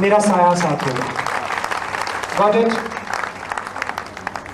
मेरा 0.00 0.18
साया 0.18 0.54
साथ 0.54 0.88
होगा। 0.88 1.22
Got 2.32 2.54
it? 2.54 2.81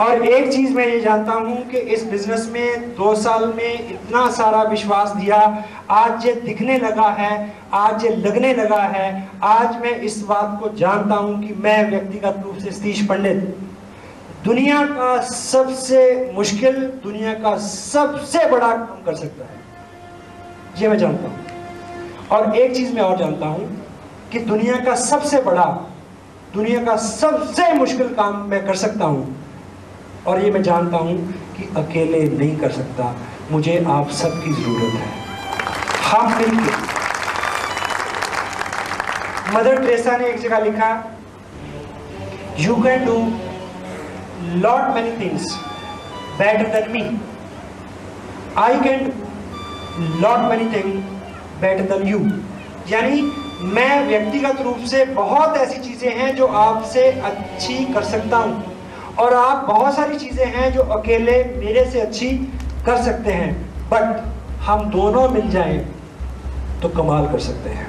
और 0.01 0.27
एक 0.27 0.53
चीज़ 0.53 0.75
मैं 0.75 0.87
ये 0.87 0.99
जानता 1.01 1.33
हूँ 1.33 1.57
कि 1.71 1.79
इस 1.79 2.05
बिज़नेस 2.05 2.49
में 2.53 2.95
दो 2.97 3.15
साल 3.15 3.47
में 3.47 3.89
इतना 3.91 4.31
सारा 4.31 4.63
विश्वास 4.63 5.11
दिया, 5.11 5.39
आज 5.91 6.27
ये 6.27 6.35
दिखने 6.35 6.79
लगा 6.79 7.09
है, 7.11 7.55
आज 7.73 8.05
ये 8.05 8.11
लगने 8.17 8.53
लगा 8.55 8.83
है, 8.83 9.31
आज 9.43 9.81
मैं 9.83 9.97
इस 10.01 10.23
बात 10.23 10.59
को 10.61 10.69
जानता 10.77 11.15
हूँ 11.15 11.41
कि 11.43 11.55
मैं 11.55 11.91
व्यक्तिगत 11.91 12.41
रूप 12.45 12.59
से 12.59 12.71
सतीश 12.71 13.01
पंडित। 13.07 13.57
दुनिया 14.45 14.85
का 14.87 15.21
सबसे 15.23 16.31
मुश्किल, 16.35 16.75
दुनिया 17.03 17.33
का 17.35 17.57
सबसे 17.59 18.47
बड़ा 18.51 18.69
काम 18.69 19.03
कर 19.07 19.15
सकता 19.15 19.45
है। 19.45 19.61
ये 20.83 20.89
मैं 20.89 20.99
जानता 20.99 21.29
हूँ। 21.29 21.37
और 22.31 22.57
एक 22.57 22.77
चीज़ 22.77 22.95
मैं 22.95 23.03
और 23.03 23.19
जानता 23.19 23.47
हूँ 23.47 23.67
कि 24.33 24.39
दुनिया 24.39 24.77
का 24.85 24.95
सबसे 24.95 25.43
बड़ा, 25.43 25.65
दुनिया 26.55 26.85
का 26.85 26.97
सबसे 26.97 27.73
मुश्किल 27.73 28.15
काम 28.15 28.49
मैं 28.49 28.67
कर 28.67 28.75
सकता 28.75 29.05
हूँ। 29.05 29.38
और 30.27 30.41
ये 30.45 30.51
मैं 30.51 30.63
जानता 30.63 30.97
हूँ 30.97 31.17
कि 31.57 31.69
अकेले 31.77 32.23
नहीं 32.29 32.57
कर 32.59 32.71
सकता। 32.73 33.15
मुझे 33.51 33.83
आप 33.89 34.11
सबकी 34.21 34.53
ज़रूरत 34.53 34.95
है। 34.95 35.09
हम 36.11 36.39
मिलकर 36.39 36.87
मदर 39.55 39.83
ट्रेसा 39.83 40.17
ने 40.17 40.29
एक 40.29 40.41
जगह 40.41 40.59
लिखा 40.65 40.91
you 42.61 42.75
can 42.83 43.05
do 43.07 43.19
lot 44.63 44.85
many 44.97 45.13
things 45.21 45.47
better 46.39 46.67
than 46.75 46.85
me. 46.93 47.01
I 48.57 48.69
can 48.85 49.01
lot 50.23 50.45
many 50.51 50.67
thing 50.75 50.93
better 51.61 51.83
than 51.93 52.07
you 52.09 52.19
यानी 52.89 53.23
मैं 53.75 54.07
व्यक्तिगत 54.09 54.61
रूप 54.65 54.85
से 54.91 55.05
बहुत 55.15 55.57
ऐसी 55.57 55.79
चीज़ें 55.83 56.11
हैं 56.19 56.35
जो 56.37 56.47
आपसे 56.61 57.03
अच्छी 57.31 57.85
कर 57.95 58.03
सकता 58.11 58.37
हूँ। 58.37 58.68
और 59.19 59.35
आप 59.35 59.65
बहुत 59.69 59.95
सारी 59.97 60.17
चीज़ें 60.19 60.47
हैं 60.47 60.73
जो 60.73 60.83
अकेले 60.97 61.43
मेरे 61.57 61.85
से 61.91 62.01
अच्छी 62.01 62.29
कर 62.87 63.03
सकते 63.03 63.33
हैं 63.33 63.53
बट 63.91 64.21
हम 64.67 64.85
दोनों 64.91 65.29
मिल 65.29 65.51
जाएँ 65.51 65.79
तो 66.83 66.89
कमाल 66.97 67.27
कर 67.27 67.39
सकते 67.41 67.71
हैं। 67.71 67.87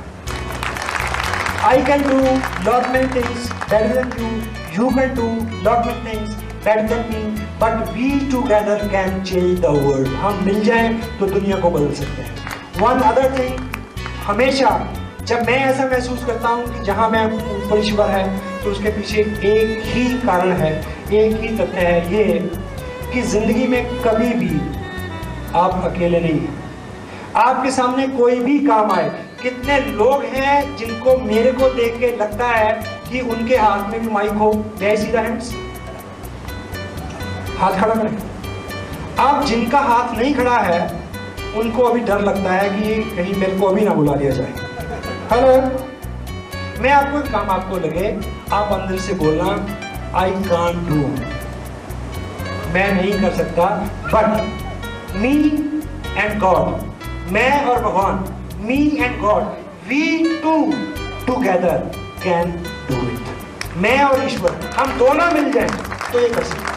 I 1.65 1.83
can 1.85 2.01
do 2.03 2.17
lot 2.69 2.87
many 2.93 3.13
things 3.15 3.51
better 3.63 3.87
than 3.95 4.11
you 4.19 4.83
you 4.83 4.89
can 4.97 5.15
do 5.15 5.27
lot 5.69 5.85
many 5.85 6.11
things 6.11 6.37
better 6.63 6.87
than 6.87 7.03
me, 7.09 7.19
but 7.59 7.91
we 7.97 8.07
together 8.31 8.73
can 8.93 9.13
change 9.27 9.59
the 9.65 9.69
world 9.75 10.07
हम 10.23 10.41
मिल 10.45 10.63
जाएँ 10.63 10.89
तो 11.19 11.25
दुनिया 11.25 11.59
को 11.61 11.69
बदल 11.71 11.93
सकते 11.99 12.21
हैं। 12.21 12.81
वन 12.81 12.99
अदर 13.09 13.37
थिंग 13.37 13.59
हमेशा 14.25 14.71
जब 15.23 15.45
मैं 15.47 15.57
ऐसा 15.65 15.85
महसूस 15.85 16.25
करता 16.25 16.49
हूँ 16.49 16.65
कि 16.73 16.83
जहाँ 16.85 17.09
मैं 17.09 17.23
ऊपर 17.35 17.79
ईश्वर 17.79 18.09
है 18.09 18.25
तो 18.63 18.71
उसके 18.71 18.89
पीछे 18.97 19.21
एक 19.21 19.85
ही 19.85 20.03
कारण 20.25 20.51
है। 20.61 20.71
एक 21.11 21.39
ही 21.41 21.47
तथ्य 21.57 21.79
है 21.79 22.13
ये 22.13 22.23
कि 23.13 23.21
ज़िंदगी 23.21 23.67
में 23.67 24.01
कभी 24.01 24.33
भी 24.35 24.59
आप 25.55 25.81
अकेले 25.85 26.19
नहीं 26.19 26.39
हैं। 26.39 26.57
आपके 27.35 27.71
सामने 27.71 28.07
कोई 28.07 28.39
भी 28.39 28.57
काम 28.59 28.91
आए, 28.91 29.09
कितने 29.41 29.79
लोग 29.79 30.23
हैं 30.25 30.75
जिनको 30.77 31.17
मेरे 31.17 31.51
को 31.51 31.69
देख 31.75 31.99
के 31.99 32.15
लगता 32.17 32.47
है 32.47 32.71
कि 33.11 33.19
उनके 33.31 33.57
हाथ 33.57 33.89
में 33.91 33.99
भी 34.01 34.07
माइक 34.07 34.31
हो। 34.33 34.51
सी 34.79 34.95
सीधा 34.97 35.21
हैंड्स 35.21 35.51
हाथ 37.59 37.79
खड़ा 37.81 37.95
करें। 37.95 38.17
अब 39.19 39.43
जिनका 39.45 39.79
हाथ 39.81 40.17
नहीं 40.17 40.33
खड़ा 40.35 40.57
है, 40.59 40.79
उनको 41.57 41.83
अभी 41.83 41.99
डर 42.01 42.21
लगता 42.21 42.51
है 42.51 42.69
कि 42.71 43.03
कहीं 43.15 43.35
मेरे 43.35 43.59
को 43.59 43.67
अभी 43.67 43.81
ना 43.81 43.93
बुला 43.93 44.15
लिया 44.15 44.31
जाए। 44.31 44.53
हेलो 45.31 45.53
मैं 46.81 46.91
आपको 46.91 47.29
काम 47.31 47.49
आपको 47.49 47.77
लगे, 47.77 48.09
आप 48.53 48.71
अंदर 48.71 48.97
से 48.97 49.13
बोलना 49.15 49.45
आई 50.17 50.31
कान 50.43 50.85
डू 50.85 50.95
मैं 52.73 52.91
नहीं 52.93 53.11
कर 53.21 53.35
सकता 53.35 53.65
बट 54.13 54.25
मी 55.15 55.33
एंड 56.17 56.39
गॉड 56.39 57.31
मैं 57.31 57.65
और 57.65 57.81
भगवान 57.83 58.23
me 58.67 58.77
and 58.99 59.19
God 59.21 59.43
we 59.89 60.01
two 60.43 60.53
together 61.27 61.77
can 62.23 62.51
do 62.89 62.95
it 63.07 63.77
मैं 63.77 64.01
और 64.03 64.25
ईश्वर, 64.25 64.51
हम 64.77 64.97
दोनों 64.99 65.31
मिल 65.31 65.51
जाए 65.53 65.69
तो 66.11 66.19
ये 66.19 66.29
कर 66.29 66.43
सकते 66.43 66.67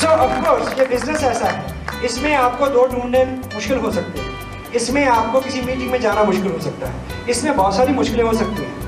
सो 0.00 0.06
ऑफकोर्स 0.08 0.78
ये 0.78 0.86
बिज़नेस 0.86 1.22
ऐसा 1.24 1.48
है। 1.48 2.04
इसमें 2.04 2.34
आपको 2.36 2.66
दो 2.68 2.86
ढूँढने 2.92 3.24
मुश्किल 3.54 3.78
हो 3.78 3.90
सकते 3.92 4.20
हैं। 4.20 4.30
इसमें 4.74 5.04
आपको 5.06 5.40
किसी 5.40 5.60
मीटिंग 5.62 5.90
में 5.90 6.00
जाना 6.00 6.24
मुश्किल 6.24 6.52
हो 6.52 6.58
सकता 6.60 6.88
है। 6.88 6.94
इसमें 7.30 7.56
बहुत 7.56 7.76
सारी 7.76 7.92
मुश्किलें 7.92 8.24
हो 8.24 8.32
सकती 8.32 8.62
हैं। 8.62 8.81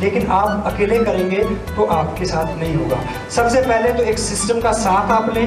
लेकिन 0.00 0.26
आप 0.32 0.64
अकेले 0.66 0.98
करेंगे 1.04 1.42
तो 1.76 1.84
आपके 1.92 2.24
साथ 2.26 2.56
नहीं 2.58 2.74
होगा। 2.74 3.00
सबसे 3.36 3.62
पहले 3.62 3.92
तो 3.92 4.02
एक 4.04 4.18
सिस्टम 4.18 4.60
का 4.60 4.72
साथ 4.74 5.10
आप 5.12 5.34
लें, 5.34 5.46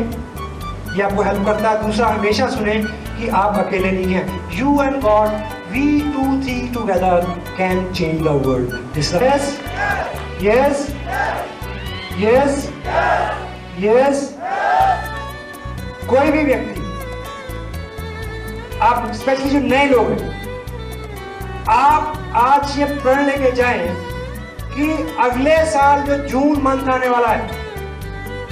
ये 0.95 1.01
आपको 1.03 1.23
हेल्प 1.23 1.45
करता 1.45 1.69
है। 1.69 1.85
दूसरा, 1.85 2.07
हमेशा 2.07 2.47
सुने 2.49 2.73
कि 3.17 3.27
आप 3.35 3.57
अकेले 3.57 3.91
नहीं 3.91 4.13
हैं। 4.13 4.25
You 4.53 4.81
and 4.83 4.99
God 5.01 5.29
we 5.71 5.85
two 6.13 6.23
three 6.43 6.59
together 6.73 7.25
can 7.57 7.91
change 7.93 8.21
the 8.21 8.27
world 8.45 8.97
yes 8.97 9.57
yes 10.43 10.87
yes 12.19 12.69
yes 13.79 14.29
कोई 16.09 16.31
भी 16.31 16.43
व्यक्ति, 16.43 16.81
आप 18.81 19.11
स्पेशली 19.15 19.49
जो 19.49 19.59
नए 19.67 19.85
लोग 19.89 20.09
हैं, 20.11 20.39
आप 21.69 22.33
आज 22.37 22.79
ये 22.79 22.85
प्रण 22.95 23.25
लेके 23.25 23.51
जाएँ 23.53 23.89
कि 24.75 25.15
अगले 25.19 25.55
साल 25.65 26.01
जो 26.01 26.17
जून 26.27 26.61
मंथ 26.61 26.89
आने 26.89 27.09
वाला 27.09 27.27
है, 27.27 27.59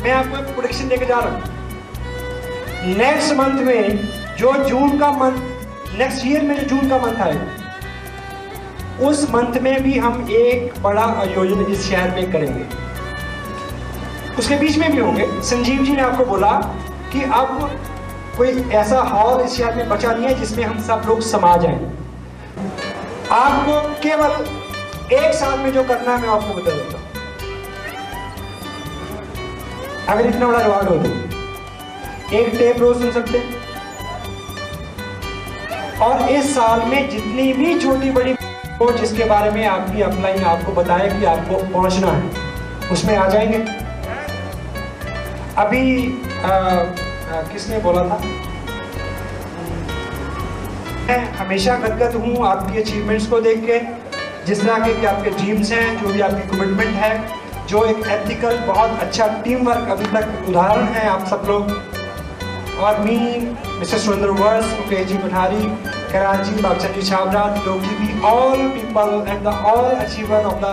मैं 0.04 0.12
आपको 0.12 0.38
एक 0.38 0.54
प्रोडिक्शन 0.56 0.88
लेके 0.88 1.06
जा 1.06 1.20
रहा 1.20 1.30
हूँ। 1.30 2.98
नेक्स्ट 2.98 3.34
मंथ 3.34 3.64
में 3.66 4.36
जो 4.38 4.54
जून 4.64 4.98
का 5.00 5.12
मंथ 5.12 5.98
नेक्स्ट 5.98 6.26
ईयर 6.26 6.42
में 6.42 6.56
जो 6.58 6.64
जून 6.68 6.90
का 6.90 6.98
मंथ 6.98 7.22
आए, 7.22 7.40
उस 9.08 9.30
मंथ 9.32 9.60
में 9.62 9.84
भी 9.84 9.98
हम 9.98 10.28
एक 10.32 10.82
बड़ा 10.82 11.06
आयोजन 11.22 11.72
इस 11.72 11.90
शहर 11.90 12.16
में 12.16 12.32
करेंगे। 12.32 12.66
उसके 14.40 14.56
बीच 14.56 14.78
में 14.78 14.92
भी 14.92 14.98
होंगे। 14.98 15.28
संजीव 15.42 15.84
जी 15.84 15.92
ने 15.92 16.02
आपको 16.02 16.26
बोला 16.26 16.52
कि 17.14 17.24
अब 17.24 17.80
कोई 18.38 18.50
ऐसा 18.74 19.00
हॉल 19.02 19.42
इस 19.42 19.58
शहर 19.58 19.76
में 19.76 19.90
बचा 19.90 20.12
नहीं 20.12 20.26
है 20.26 20.34
जिसमें 20.34 20.64
हम 20.64 20.80
सब 20.82 21.02
लोग 21.08 21.22
समा 21.22 21.56
जाए। 21.58 21.80
आपको 23.32 23.82
केवल 24.04 24.59
एक 25.14 25.34
साल 25.34 25.60
में 25.60 25.72
जो 25.74 25.84
करना 25.84 26.16
है 26.16 26.22
मैं 26.22 26.30
आपको 26.30 26.54
बता 26.54 26.72
देता 26.72 26.98
हूँ। 26.98 27.06
अगर 30.08 30.26
इतना 30.26 30.48
बड़ा 30.48 30.62
रिवार्ड 30.62 30.90
हो 30.90 30.96
तो। 30.96 32.38
एक 32.38 32.50
टेप 32.58 32.80
रोज 32.80 32.98
सुन 33.02 33.12
सकते 33.12 33.40
और 36.06 36.30
इस 36.30 36.56
साल 36.56 36.82
में 36.82 37.10
जितनी 37.10 37.54
भी 37.54 37.80
छोटी 37.80 38.10
बड़ी 38.10 38.36
हो 38.82 38.92
जिसके 38.92 39.24
बारे 39.24 39.52
में 39.52 39.66
आपकी 39.66 40.02
अपलाइन 40.02 40.44
आपको 40.44 40.72
बताए 40.72 41.10
कि 41.10 41.26
आपको 41.26 41.56
पहुँचना 41.74 42.12
है 42.12 42.32
उसमें 42.92 43.16
आ 43.18 43.28
जाएँगे। 43.30 43.58
अभी 45.58 45.84
आ, 46.44 46.52
आ, 46.52 47.42
किसने 47.54 47.80
बोला 47.80 48.04
था? 48.04 48.22
मैं 51.08 51.20
हमेशा 51.34 51.76
गदगद 51.76 52.16
हूँ 52.16 52.48
आपकी 52.48 52.78
अचीवमेंट्स 52.78 53.28
को 53.28 53.40
देख 53.42 53.66
के। 53.66 53.99
जिस 54.50 54.62
तरह 54.62 54.80
के 54.86 55.06
आपके 55.06 55.30
ड्रीम्स 55.32 55.72
हैं, 55.72 55.88
जो 55.98 56.14
भी 56.14 56.22
आपकी 56.28 56.48
कमिटमेंट 56.50 56.96
है, 56.98 57.14
जो 57.68 57.84
एक 57.86 58.08
एथिकल 58.12 58.58
बहुत 58.68 59.00
अच्छा 59.02 59.28
टीम 59.44 59.68
वर्क 59.68 59.90
अभी 59.92 60.06
तक 60.14 60.48
उदाहरण 60.50 60.86
है 60.94 61.08
आप 61.10 61.26
सब 61.30 61.44
लोग। 61.48 62.80
और 62.80 63.00
मी 63.00 63.18
मिस्टर 63.80 63.98
सुरेंद्र 63.98 64.30
वर्स 64.40 64.72
मुकेश 64.80 65.08
जी 65.08 65.18
कोठारी 65.18 65.62
कराची 66.12 66.62
बागचंद 66.62 66.96
जी 66.96 67.02
छाबरा 67.10 67.44
लोगी 67.66 67.96
भी 67.98 68.22
all 68.28 68.68
people 68.76 69.14
and 69.28 69.44
the 69.44 69.54
all 69.74 69.86
achiever 69.86 70.46
of 70.46 70.60
the 70.64 70.66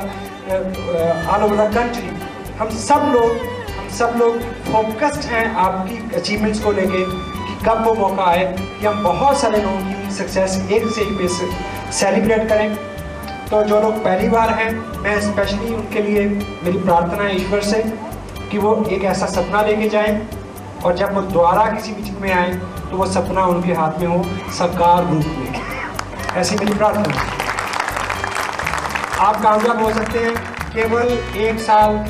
all 1.29 1.45
over 1.45 1.57
the 1.57 1.75
country 1.75 2.09
हम 2.59 2.71
सब 2.81 3.11
लोग, 3.15 3.31
हम 3.77 3.89
सब 3.99 4.19
लोग 4.19 4.41
फोकस्ड 4.73 5.31
हैं 5.33 5.47
आपकी 5.67 5.97
अचीवमेंट्स 6.17 6.65
को 6.65 6.73
लेके 6.73 7.05
कि 7.05 7.61
कब 7.67 7.85
वो 7.87 7.95
मौका 7.97 8.25
आए 8.25 8.45
कि 8.59 8.87
हम 8.87 9.03
बहुत 9.05 9.41
सारे 9.41 9.63
लोगों 9.63 9.79
की 9.79 10.11
सक्सेस 10.17 10.61
एक 10.71 10.87
से 10.89 11.03
एक 11.03 11.17
पे 11.19 11.29
सेलिब्रेट 11.95 12.49
करें। 12.49 12.69
तो 13.51 13.63
जो 13.63 13.81
लोग 13.81 13.99
पहली 14.05 14.29
बार 14.29 14.51
हैं, 14.51 14.71
मैं 15.01 15.21
स्पेशली 15.21 15.75
उनके 15.75 16.03
लिए 16.03 16.25
मेरी 16.65 16.79
प्रार्थना 16.79 17.23
है 17.23 17.37
ईश्वर 17.37 17.61
से 17.63 17.83
कि 18.51 18.59
वो 18.59 18.75
एक 18.91 19.05
ऐसा 19.05 19.27
सपना 19.27 19.61
लेके 19.63 19.89
जाए 19.89 20.21
और 20.85 20.97
जब 20.97 21.15
वो 21.15 21.21
दोबारा 21.23 21.65
किसी 21.73 21.93
मीटिंग 21.93 22.17
में 22.21 22.33
आए 22.33 22.55
तो 22.91 22.97
वो 22.97 23.07
सपना 23.07 23.45
उनके 23.45 23.73
हाथ 23.73 23.99
में 24.01 24.07
हो 24.07 24.23
साकार 24.53 25.05
रूप 25.05 25.25
में। 25.39 25.61
ऐसी 26.37 26.57
मेरी 26.57 26.75
प्रार्थना 26.75 27.15
आप 29.27 29.43
कामयाब 29.43 29.83
हो 29.83 29.93
सकते 29.93 30.19
हैं, 30.19 30.35
केवल 30.75 31.07
एक 31.39 31.61
साल 31.61 32.05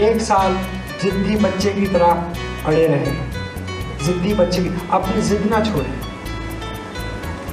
एक 0.00 0.20
साल 0.22 0.56
जिद्दी 1.02 1.36
बच्चे 1.36 1.72
की 1.72 1.86
तरह 1.86 2.24
अड़े 2.66 2.86
रहें। 2.86 3.30
जिद्दी 4.04 4.34
बच्चे 4.34 4.62
की 4.62 4.88
अपनी 4.92 5.22
जिद 5.22 5.48
ना 5.50 5.60
छोड़ें। 5.64 5.94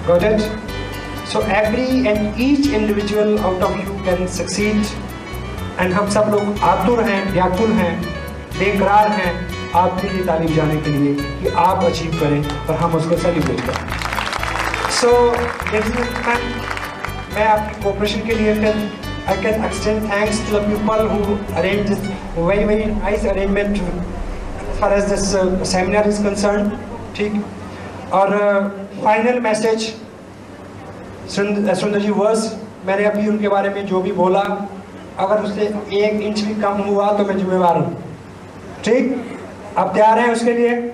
Got 0.07 0.23
it? 1.29 1.49
Every 1.49 2.07
and 2.07 2.39
each 2.41 2.67
individual 2.73 3.37
out 3.37 3.63
of 3.63 3.77
you 3.77 3.93
can 4.05 4.27
succeed 4.27 4.83
and 5.79 5.93
हम 5.93 6.09
सब 6.09 6.29
लोग 6.31 6.63
आतुर 6.63 7.01
हैं 7.03 7.33
व्याकुल 7.33 7.71
हैं 7.71 7.93
बेकरार 8.59 9.11
हैं 9.11 9.33
आपके 9.75 10.09
लिए 10.09 10.25
तालीम 10.25 10.55
जाने 10.55 10.77
के 10.81 10.89
लिए 10.89 11.13
कि 11.15 11.47
आप 11.65 11.83
अचीव 11.83 12.19
करें 12.19 12.67
और 12.67 12.75
हम 12.75 12.95
उसको 12.95 13.17
सेलिब्रेट 13.17 13.61
करें। 13.61 14.91
सो 14.99 15.11
मैं 17.35 17.45
आपकी 17.45 17.83
कोऑपरेशन 17.83 18.27
के 18.27 18.35
लिए 18.35 18.53
फिर 18.53 18.75
I 19.29 19.41
can 19.41 19.65
extend 19.65 20.11
thanks 20.11 20.49
to 20.49 20.59
the 20.59 20.61
people 20.63 21.07
who 21.07 21.37
arrange 21.55 21.89
this 21.89 21.99
very 22.37 22.63
very 22.63 22.85
nice 22.85 23.25
arrangement 23.25 23.81
as 24.95 25.05
this 25.09 25.33
uh, 25.33 25.65
seminar 25.65 26.01
is 26.07 26.17
concerned. 26.23 26.71
ठीक? 27.17 27.43
और 28.13 28.33
फाइनल 29.03 29.39
मैसेज 29.39 29.93
सुंदर 31.29 31.99
जी 31.99 32.09
वर्स 32.09 32.55
मैंने 32.85 33.05
अभी 33.05 33.27
उनके 33.27 33.47
बारे 33.47 33.69
में 33.69 33.85
जो 33.85 34.01
भी 34.01 34.11
बोला, 34.11 34.39
अगर 35.19 35.43
उससे 35.43 35.61
एक 35.93 36.21
इंच 36.21 36.39
भी 36.39 36.61
कम 36.61 36.71
हुआ 36.71 37.11
तो 37.11 37.25
मैं 37.25 37.37
जिम्मेवार 37.37 37.77
हूँ। 37.77 38.03
ठीक? 38.85 39.37
आप 39.77 39.93
तैयार 39.93 40.19
हैं 40.19 40.31
उसके 40.31 40.53
लिए? 40.53 40.93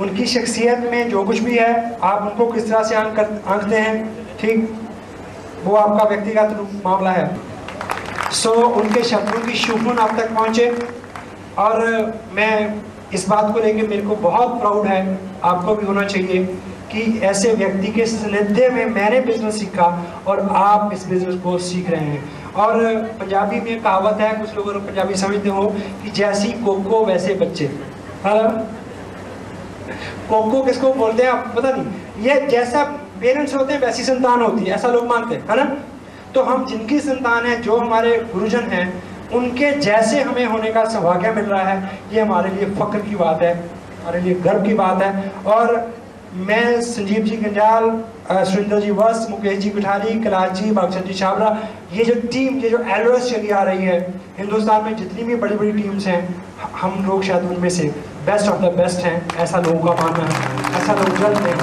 उनकी 0.00 0.26
शख्सियत 0.26 0.78
में 0.78 1.10
जो 1.10 1.24
कुछ 1.24 1.38
भी 1.38 1.56
है, 1.56 1.98
आप 2.02 2.22
उनको 2.22 2.52
किस 2.52 2.70
तरह 2.70 2.82
से 2.82 2.94
आंक 2.94 3.42
आंकते 3.46 3.76
हैं? 3.76 4.26
ठीक? 4.40 4.74
वो 5.64 5.76
आपका 5.76 6.04
व्यक्तिगत 6.08 6.70
मामला 6.86 7.10
है। 7.10 7.36
सो 8.32 8.50
उनके 8.52 9.02
शब्दों 9.02 9.40
की 9.40 9.54
शुभन 9.54 9.98
आप 9.98 10.10
तक 10.18 10.34
पहुँचे। 10.34 10.78
और, 11.58 11.86
मैं 12.32 12.74
इस 13.14 13.28
बात 13.28 13.54
को 13.54 13.60
लेकर 13.60 13.88
मेरे 13.88 14.02
को 14.02 14.16
बहुत 14.16 14.60
प्राउड 14.60 14.86
है। 14.86 15.18
आपको 15.44 15.74
भी 15.74 15.86
होना 15.86 16.04
चाहिए। 16.04 16.58
कि 16.92 17.20
ऐसे 17.24 17.52
व्यक्ति 17.52 17.88
के 17.88 18.06
सानिध्य 18.06 18.68
में 18.68 18.84
मैंने 18.86 19.20
बिज़नेस 19.20 19.58
सीखा 19.60 19.86
और 20.26 20.40
आप 20.52 20.90
इस 20.92 21.06
बिज़नेस 21.06 21.40
को 21.42 21.58
सीख 21.58 21.90
रहे 21.90 22.00
हैं। 22.00 22.52
और 22.54 22.78
पंजाबी 23.20 23.60
में 23.60 23.80
कहावत 23.82 24.20
है, 24.20 24.32
कुछ 24.32 24.54
लोगों 24.56 24.80
पंजाबी 24.80 25.14
समझते 25.14 25.48
हो, 25.48 25.66
कि 26.02 26.10
जैसी 26.10 26.52
कोको 26.64 27.04
वैसे 27.04 27.34
बच्चे। 27.34 27.64
हाँ 28.24 28.42
कोको 30.30 30.62
किसको 30.62 30.92
बोलते 30.94 31.22
हैं 31.22 31.30
आप? 31.30 31.52
पता 31.56 31.70
नहीं। 31.70 32.24
ये 32.24 32.40
जैसा 32.46 32.82
पेरेंट्स 33.20 33.54
होते 33.54 33.72
हैं, 33.74 33.80
वैसी 33.80 34.04
संतान 34.04 34.42
होती 34.42 34.64
है, 34.64 34.74
ऐसा 34.74 34.88
लोग 34.88 35.06
मानते 35.06 35.34
हैं। 35.34 35.48
है 35.50 35.56
ना 35.56 35.76
तो 36.34 36.42
हम 36.42 36.66
जिनकी 36.66 36.98
संतान 37.00 37.46
है, 37.46 37.60
जो 37.62 37.76
हमारे 37.76 38.16
गुरुजन 38.34 38.62
हैं, 38.62 39.02
उनके 39.32 39.70
जैसे 39.72 40.20
हमें 40.20 40.44
होने 40.46 40.70
का 40.70 40.84
सौभाग्य 40.84 41.32
मिल 41.32 41.44
रहा 41.44 41.62
है। 41.62 41.98
ये 42.12 42.20
हमारे 42.20 42.50
लिए 42.50 42.70
फख्र 42.70 42.98
की 43.00 43.16
बात 43.16 43.42
है, 43.42 43.54
हमारे 43.54 44.20
लिए 44.20 44.34
गर्व 44.34 44.62
की 44.62 44.74
बात 44.74 45.02
है। 45.02 45.32
और 45.46 45.97
मैं 46.36 46.80
संजीव 46.82 47.24
जी 47.24 47.36
गंजाल 47.36 47.84
सुरेंद्र 48.44 48.80
जी 48.80 48.90
वस 48.90 49.26
मुकेश 49.30 49.58
जी 49.58 49.70
कुठारी, 49.70 50.18
कैलाश 50.22 50.50
जी, 50.58 50.70
बागचंद 50.70 51.04
जी 51.04 51.14
छाबरा 51.14 51.46
ये 51.92 52.04
जो 52.04 52.14
टीम 52.32 52.58
ये 52.60 52.70
जो 52.70 52.78
एलोस 52.96 53.30
चली 53.30 53.50
आ 53.50 53.62
रही 53.62 53.84
है, 53.84 53.98
हिंदुस्तान 54.38 54.84
में 54.84 54.96
जितनी 54.96 55.22
भी 55.24 55.36
बड़ी 55.36 55.56
बड़ी 55.56 55.72
टीम्स 55.72 56.06
हैं, 56.06 56.20
हम 56.80 57.04
लोग 57.06 57.22
शायद 57.24 57.44
उनमें 57.46 57.68
से 57.70 57.88
बेस्ट 58.26 58.48
ऑफ़ 58.48 58.60
द 58.62 58.72
बेस्ट 58.76 59.04
हैं, 59.04 59.36
ऐसा 59.36 59.60
लोगों 59.60 59.80
का 59.84 60.02
मानना 60.02 60.24
है, 60.24 60.82
ऐसा 60.82 60.94
लोग 60.94 61.16
जल्द 61.18 61.38
हैं। 61.46 61.56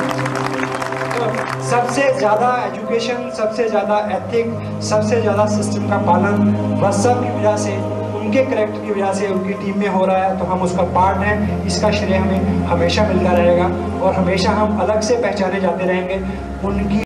तो 1.16 1.62
सबसे 1.70 2.12
ज़्यादा 2.18 2.56
एजुकेशन 2.66 3.30
सबसे 3.38 3.70
ज़्यादा 3.70 4.00
एथिक 4.16 4.82
सबसे 4.84 5.22
ज़्यादा 5.22 5.46
सिस्टम 5.56 5.90
का 5.90 5.98
पालन 6.08 6.52
बस 6.82 7.04
सब 7.04 7.24
की 7.24 7.38
वजह 7.38 7.58
से 7.58 7.78
उनके 8.26 8.44
करेक्टर 8.46 8.80
की 8.86 8.92
वजह 8.92 9.14
से 9.14 9.28
उनकी 9.28 9.54
टीम 9.56 9.80
में 9.80 9.88
हो 9.88 10.06
रहा 10.06 10.18
है 10.18 10.38
तो 10.40 10.46
हम 10.46 10.62
उसका 10.62 10.84
पार्ट 10.96 11.18
हैं। 11.20 11.66
इसका 11.68 11.92
श्रेय 11.92 12.18
हमें 12.18 12.66
हमेशा 12.68 13.08
मिलता 13.08 13.32
रहेगा 13.34 13.66
और 14.02 14.14
हमेशा 14.14 14.52
हम 14.52 14.80
अलग 14.82 15.02
से 15.02 15.16
पहचाने 15.18 15.62
जाते 15.62 15.86
रहेंगे। 15.86 16.22
उनकी 16.68 17.05